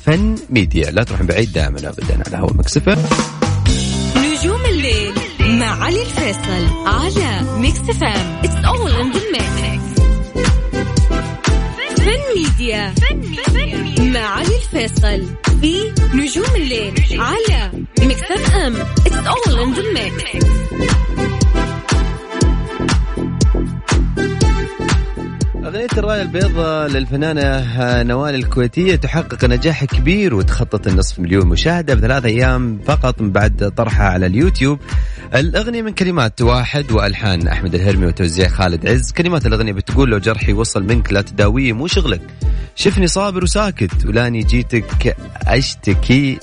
فن 0.05 0.35
ميديا. 0.51 0.91
لا 0.91 1.05
تروحون 1.05 1.27
بعيد 1.27 1.53
دائما 1.53 1.79
ابدا 1.79 2.23
على 2.27 2.37
هوا 2.37 2.53
Mix 2.53 2.75
FM. 2.75 2.97
نجوم 4.17 4.65
الليل 4.71 5.13
مع 5.41 5.85
علي 5.85 6.03
الفيصل 6.03 6.67
على 6.87 7.59
Mix 7.59 7.79
FM 7.79 8.41
it's 8.45 8.65
all 8.65 8.91
in 8.91 9.13
the 9.13 9.21
فن 11.97 12.21
ميديا 12.37 12.95
مع 13.99 14.21
علي 14.21 14.57
الفيصل 14.57 15.27
في 15.61 15.93
نجوم 16.15 16.55
الليل 16.57 17.21
على 17.21 17.71
Mix 18.01 18.23
FM. 18.23 18.75
It's 18.77 19.17
all 19.17 19.61
in 19.61 19.75
the 19.75 19.83
أغنية 25.77 25.99
الراية 25.99 26.23
البيضاء 26.23 26.89
للفنانة 26.89 28.03
نوال 28.03 28.35
الكويتية 28.35 28.97
تحقق 28.97 29.45
نجاح 29.45 29.85
كبير 29.85 30.35
وتخطت 30.35 30.87
النصف 30.87 31.19
مليون 31.19 31.47
مشاهدة 31.47 31.95
بثلاث 31.95 32.25
أيام 32.25 32.81
فقط 32.87 33.21
من 33.21 33.33
بعد 33.33 33.73
طرحها 33.77 34.07
على 34.07 34.27
اليوتيوب. 34.27 34.79
الأغنية 35.35 35.83
من 35.83 35.91
كلمات 35.91 36.43
واحد 36.43 36.93
وألحان 36.93 37.49
أحمد 37.49 37.75
الهرمي 37.75 38.07
وتوزيع 38.07 38.49
خالد 38.49 38.87
عز. 38.87 39.13
كلمات 39.13 39.47
الأغنية 39.47 39.73
بتقول 39.73 40.11
لو 40.11 40.19
جرحي 40.19 40.53
وصل 40.53 40.83
منك 40.83 41.13
لا 41.13 41.21
تداويه 41.21 41.73
مو 41.73 41.87
شغلك. 41.87 42.21
شفني 42.75 43.07
صابر 43.07 43.45
وساكت 43.45 44.07
ولاني 44.07 44.41
جيتك 44.41 45.17
أشتكي 45.47 46.39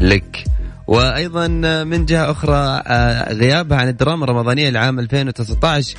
لك. 0.00 0.44
وأيضا 0.86 1.48
من 1.84 2.04
جهة 2.04 2.30
أخرى 2.30 2.82
آه، 2.86 3.32
غيابها 3.32 3.78
عن 3.78 3.88
الدراما 3.88 4.24
الرمضانية 4.24 4.70
لعام 4.70 4.98
2019 4.98 5.96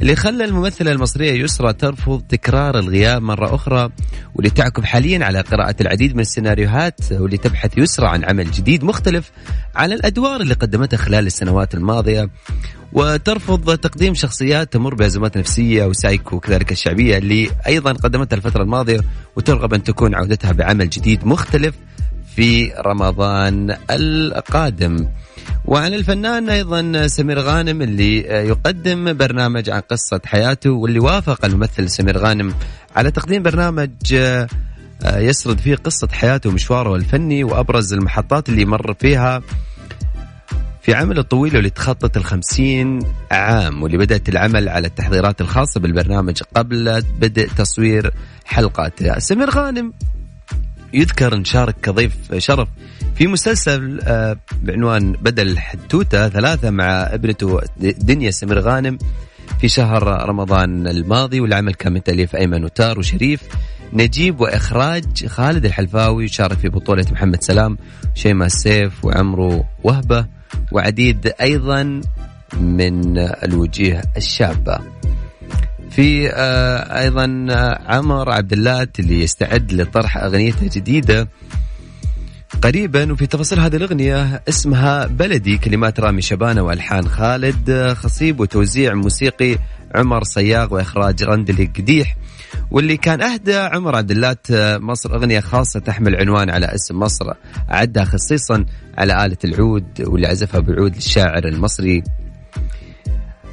اللي 0.00 0.16
خلى 0.16 0.44
الممثلة 0.44 0.92
المصرية 0.92 1.32
يسرى 1.32 1.72
ترفض 1.72 2.22
تكرار 2.28 2.78
الغياب 2.78 3.22
مرة 3.22 3.54
أخرى 3.54 3.88
واللي 4.34 4.50
تعكف 4.50 4.84
حاليا 4.84 5.24
على 5.24 5.40
قراءة 5.40 5.74
العديد 5.80 6.14
من 6.14 6.20
السيناريوهات 6.20 7.00
واللي 7.12 7.36
تبحث 7.36 7.78
يسرى 7.78 8.06
عن 8.06 8.24
عمل 8.24 8.50
جديد 8.50 8.84
مختلف 8.84 9.30
عن 9.74 9.92
الأدوار 9.92 10.40
اللي 10.40 10.54
قدمتها 10.54 10.96
خلال 10.96 11.26
السنوات 11.26 11.74
الماضية. 11.74 12.30
وترفض 12.92 13.76
تقديم 13.76 14.14
شخصيات 14.14 14.72
تمر 14.72 14.94
بأزمات 14.94 15.38
نفسية 15.38 15.84
وسايكو 15.84 16.36
وكذلك 16.36 16.72
الشعبية 16.72 17.18
اللي 17.18 17.50
أيضا 17.66 17.92
قدمتها 17.92 18.36
الفترة 18.36 18.62
الماضية 18.62 19.00
وترغب 19.36 19.74
أن 19.74 19.82
تكون 19.82 20.14
عودتها 20.14 20.52
بعمل 20.52 20.90
جديد 20.90 21.26
مختلف 21.26 21.74
في 22.36 22.72
رمضان 22.86 23.76
القادم. 23.90 25.08
وعن 25.70 25.94
الفنان 25.94 26.48
أيضا 26.48 27.06
سمير 27.06 27.38
غانم 27.38 27.82
اللي 27.82 28.18
يقدم 28.20 29.12
برنامج 29.12 29.70
عن 29.70 29.80
قصة 29.80 30.20
حياته 30.24 30.70
واللي 30.70 30.98
وافق 30.98 31.44
الممثل 31.44 31.90
سمير 31.90 32.18
غانم 32.18 32.54
على 32.96 33.10
تقديم 33.10 33.42
برنامج 33.42 33.90
يسرد 35.04 35.58
فيه 35.58 35.76
قصة 35.76 36.08
حياته 36.12 36.50
ومشواره 36.50 36.96
الفني 36.96 37.44
وأبرز 37.44 37.92
المحطات 37.92 38.48
اللي 38.48 38.64
مر 38.64 38.94
فيها 38.94 39.42
في 40.82 40.94
عمله 40.94 41.20
الطويل 41.20 41.56
واللي 41.56 41.70
تخطت 41.70 42.16
الخمسين 42.16 42.98
عام 43.30 43.82
واللي 43.82 43.98
بدأت 43.98 44.28
العمل 44.28 44.68
على 44.68 44.86
التحضيرات 44.86 45.40
الخاصة 45.40 45.80
بالبرنامج 45.80 46.42
قبل 46.56 47.02
بدء 47.20 47.48
تصوير 47.48 48.12
حلقاته. 48.44 49.18
سمير 49.18 49.50
غانم 49.50 49.92
يذكر 50.94 51.34
إن 51.34 51.44
شارك 51.44 51.76
كضيف 51.82 52.34
شرف 52.38 52.68
في 53.14 53.26
مسلسل 53.26 54.00
آه، 54.02 54.36
بعنوان 54.62 55.12
بدل 55.12 55.48
الحدوتة 55.48 56.28
ثلاثة 56.28 56.70
مع 56.70 56.84
ابنته 56.86 57.60
دنيا 57.80 58.30
سمير 58.30 58.58
غانم 58.60 58.98
في 59.60 59.68
شهر 59.68 60.28
رمضان 60.28 60.86
الماضي 60.86 61.40
والعمل 61.40 61.74
كان 61.74 61.92
من 61.92 62.02
تأليف 62.02 62.36
أيمن 62.36 62.64
وتار 62.64 62.98
وشريف 62.98 63.40
نجيب 63.92 64.40
وإخراج 64.40 65.26
خالد 65.26 65.64
الحلفاوي 65.64 66.28
شارك 66.28 66.58
في 66.58 66.68
بطولة 66.68 67.04
محمد 67.12 67.42
سلام 67.42 67.78
شيماء 68.14 68.46
السيف 68.46 69.04
وعمرو 69.04 69.64
وهبة 69.84 70.26
وعديد 70.72 71.32
أيضا 71.40 72.00
من 72.60 73.18
الوجيه 73.18 74.02
الشابة. 74.16 74.78
في 75.90 76.30
آه، 76.30 77.00
أيضا 77.00 77.46
آه، 77.50 77.80
عمر 77.86 78.30
عبد 78.30 78.52
اللات 78.52 79.00
اللي 79.00 79.22
يستعد 79.22 79.72
لطرح 79.72 80.16
أغنيته 80.16 80.68
جديدة 80.72 81.28
قريبا. 82.62 83.12
وفي 83.12 83.26
تفاصيل 83.26 83.60
هذه 83.60 83.76
الأغنية 83.76 84.42
اسمها 84.48 85.06
بلدي 85.06 85.58
كلمات 85.58 86.00
رامي 86.00 86.22
شبانه 86.22 86.62
وألحان 86.62 87.08
خالد 87.08 87.70
آه، 87.70 87.94
خصيب 87.94 88.40
وتوزيع 88.40 88.94
موسيقي 88.94 89.58
عمر 89.94 90.24
صياغ 90.24 90.74
وإخراج 90.74 91.22
رندلي 91.22 91.64
قديح 91.64 92.16
واللي 92.70 92.96
كان 92.96 93.22
أهدى 93.22 93.56
عمر 93.56 93.96
عبد 93.96 94.10
اللات 94.10 94.46
مصر 94.80 95.14
أغنية 95.14 95.40
خاصة 95.40 95.80
تحمل 95.80 96.16
عنوان 96.16 96.50
على 96.50 96.66
اسم 96.66 96.98
مصر 96.98 97.24
اعدها 97.70 98.04
خصيصا 98.04 98.64
على 98.98 99.24
آلة 99.26 99.36
العود 99.44 99.84
واللي 100.00 100.26
عزفها 100.26 100.60
بالعود 100.60 100.94
للشاعر 100.94 101.48
المصري 101.48 102.02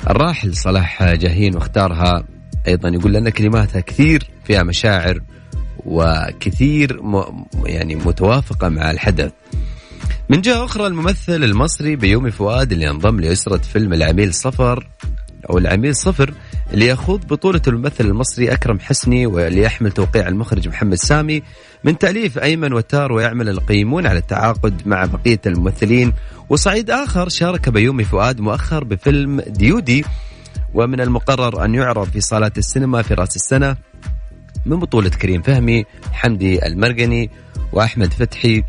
الراحل 0.10 0.56
صلاح 0.56 1.14
جاهين 1.14 1.56
واختارها 1.56 2.24
أيضا 2.68 2.90
يقول 2.90 3.14
لنا 3.14 3.30
كلماتها 3.30 3.80
كثير 3.80 4.30
فيها 4.44 4.64
مشاعر 4.64 5.22
وكثير 5.86 7.04
م 7.04 7.46
يعني 7.66 7.96
متوافقة 7.96 8.70
مع 8.70 8.92
الحدث. 8.92 9.32
من 10.30 10.42
جهة 10.42 10.66
أخرى 10.66 10.88
الممثل 10.88 11.44
المصري 11.44 11.96
بيومي 11.96 12.32
فؤاد 12.32 12.72
اللي 12.72 12.90
انضم 12.90 13.20
لأسرة 13.20 13.58
فيلم 13.58 13.94
العميل 13.94 14.34
صفر 14.34 14.88
أو 15.50 15.58
العميل 15.58 15.96
صفر 15.96 16.34
اللي 16.74 16.88
يخوض 16.88 17.28
بطولة 17.28 17.62
الممثل 17.68 18.06
المصري 18.06 18.54
أكرم 18.54 18.80
حسني 18.80 19.26
واللي 19.26 19.62
يحمل 19.62 19.92
توقيع 19.92 20.28
المخرج 20.28 20.68
محمد 20.68 20.96
سامي 20.96 21.44
من 21.84 21.98
تأليف 21.98 22.38
أيمن 22.38 22.74
وتار 22.74 23.12
ويعمل 23.12 23.50
القيمون 23.50 24.08
على 24.08 24.20
التعاقد 24.20 24.82
مع 24.86 25.06
بقية 25.06 25.42
الممثلين. 25.46 26.14
وصعيد 26.50 26.92
آخر 26.92 27.30
شارك 27.30 27.70
بيومي 27.70 28.04
فؤاد 28.04 28.42
مؤخر 28.42 28.84
بفيلم 28.84 29.42
ديودي 29.42 30.06
ومن 30.74 31.02
المقرر 31.02 31.66
أن 31.66 31.76
يعرض 31.76 32.08
في 32.08 32.22
صالات 32.22 32.58
السينما 32.58 33.02
في 33.02 33.14
رأس 33.14 33.36
السنة 33.36 33.76
من 34.66 34.80
بطولة 34.80 35.10
كريم 35.10 35.42
فهمي 35.42 35.86
حمدي 36.12 36.66
المرقني 36.66 37.30
وأحمد 37.74 38.14
فتحي 38.14 38.64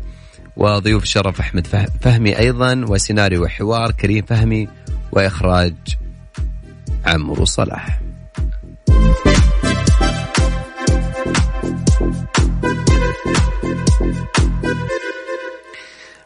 وضيوف 0.57 1.03
شرف 1.03 1.39
أحمد 1.39 1.67
فهمي 2.01 2.39
أيضا 2.39 2.85
وسيناريو 2.87 3.43
وحوار 3.43 3.91
كريم 3.91 4.25
فهمي 4.25 4.67
وإخراج 5.11 5.73
عمرو 7.05 7.45
صلاح. 7.45 7.99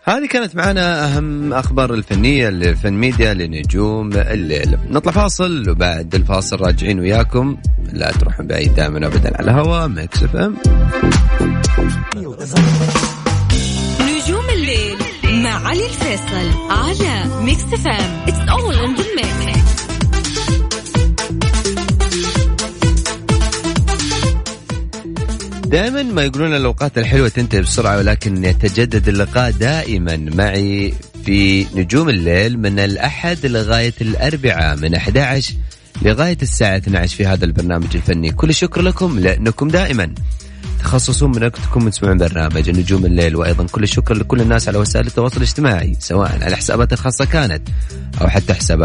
هذه 0.05 0.27
كانت 0.27 0.55
معنا 0.55 1.05
أهم 1.05 1.53
أخبار 1.53 1.93
الفنية 1.93 2.49
للفن 2.49 2.93
ميديا 2.93 3.33
لنجوم 3.33 4.13
الليل. 4.13 4.77
نطلع 4.89 5.11
فاصل 5.11 5.69
وبعد 5.69 6.15
الفاصل 6.15 6.61
راجعين 6.61 6.99
وياكم. 6.99 7.57
لا 7.93 8.11
تروحون 8.11 8.47
بعيد 8.47 8.75
دائما 8.75 9.07
أبدا 9.07 9.37
على 9.37 9.51
هوا 9.51 9.87
Mix 9.87 10.23
FM. 10.23 10.55
نجوم 14.01 14.49
الليل 14.49 14.97
مع 15.43 15.67
علي 15.67 15.85
الفيصل 15.85 16.49
على 16.69 17.43
Mix 17.43 17.63
FM. 17.73 18.23
It's 18.27 18.49
all 18.49 18.75
in 18.75 18.95
the 18.95 19.03
mix 19.15 19.62
دائما 25.73 26.03
ما 26.03 26.23
يقولون 26.23 26.55
الأوقات 26.55 26.97
الحلوة 26.97 27.29
تنتهي 27.29 27.61
بسرعة 27.61 27.97
ولكن 27.97 28.43
يتجدد 28.43 29.07
اللقاء 29.07 29.51
دائما 29.51 30.17
معي 30.17 30.93
في 31.25 31.65
نجوم 31.75 32.09
الليل 32.09 32.59
من 32.59 32.79
الأحد 32.79 33.45
لغاية 33.45 33.93
الأربعاء 34.01 34.75
من 34.77 34.95
11 34.95 35.53
لغاية 36.01 36.37
الساعة 36.41 36.77
12 36.77 37.15
في 37.15 37.25
هذا 37.25 37.45
البرنامج 37.45 37.87
الفني. 37.95 38.31
كل 38.31 38.53
شكر 38.53 38.81
لكم 38.81 39.19
لأنكم 39.19 39.67
دائما 39.67 40.13
تخصصون 40.79 41.31
من 41.31 41.43
وقتكم 41.43 41.89
تسمعون 41.89 42.17
برنامج 42.17 42.69
نجوم 42.69 43.05
الليل 43.05 43.35
وأيضا 43.35 43.65
كل 43.71 43.83
الشكر 43.83 44.13
لكل 44.13 44.41
الناس 44.41 44.67
على 44.67 44.77
وسائل 44.77 45.07
التواصل 45.07 45.37
الاجتماعي 45.37 45.95
سواء 45.99 46.43
على 46.43 46.55
حسابات 46.55 46.93
الخاصة 46.93 47.25
كانت 47.25 47.69
أو 48.21 48.27
حتى 48.27 48.53
حسابات 48.53 48.81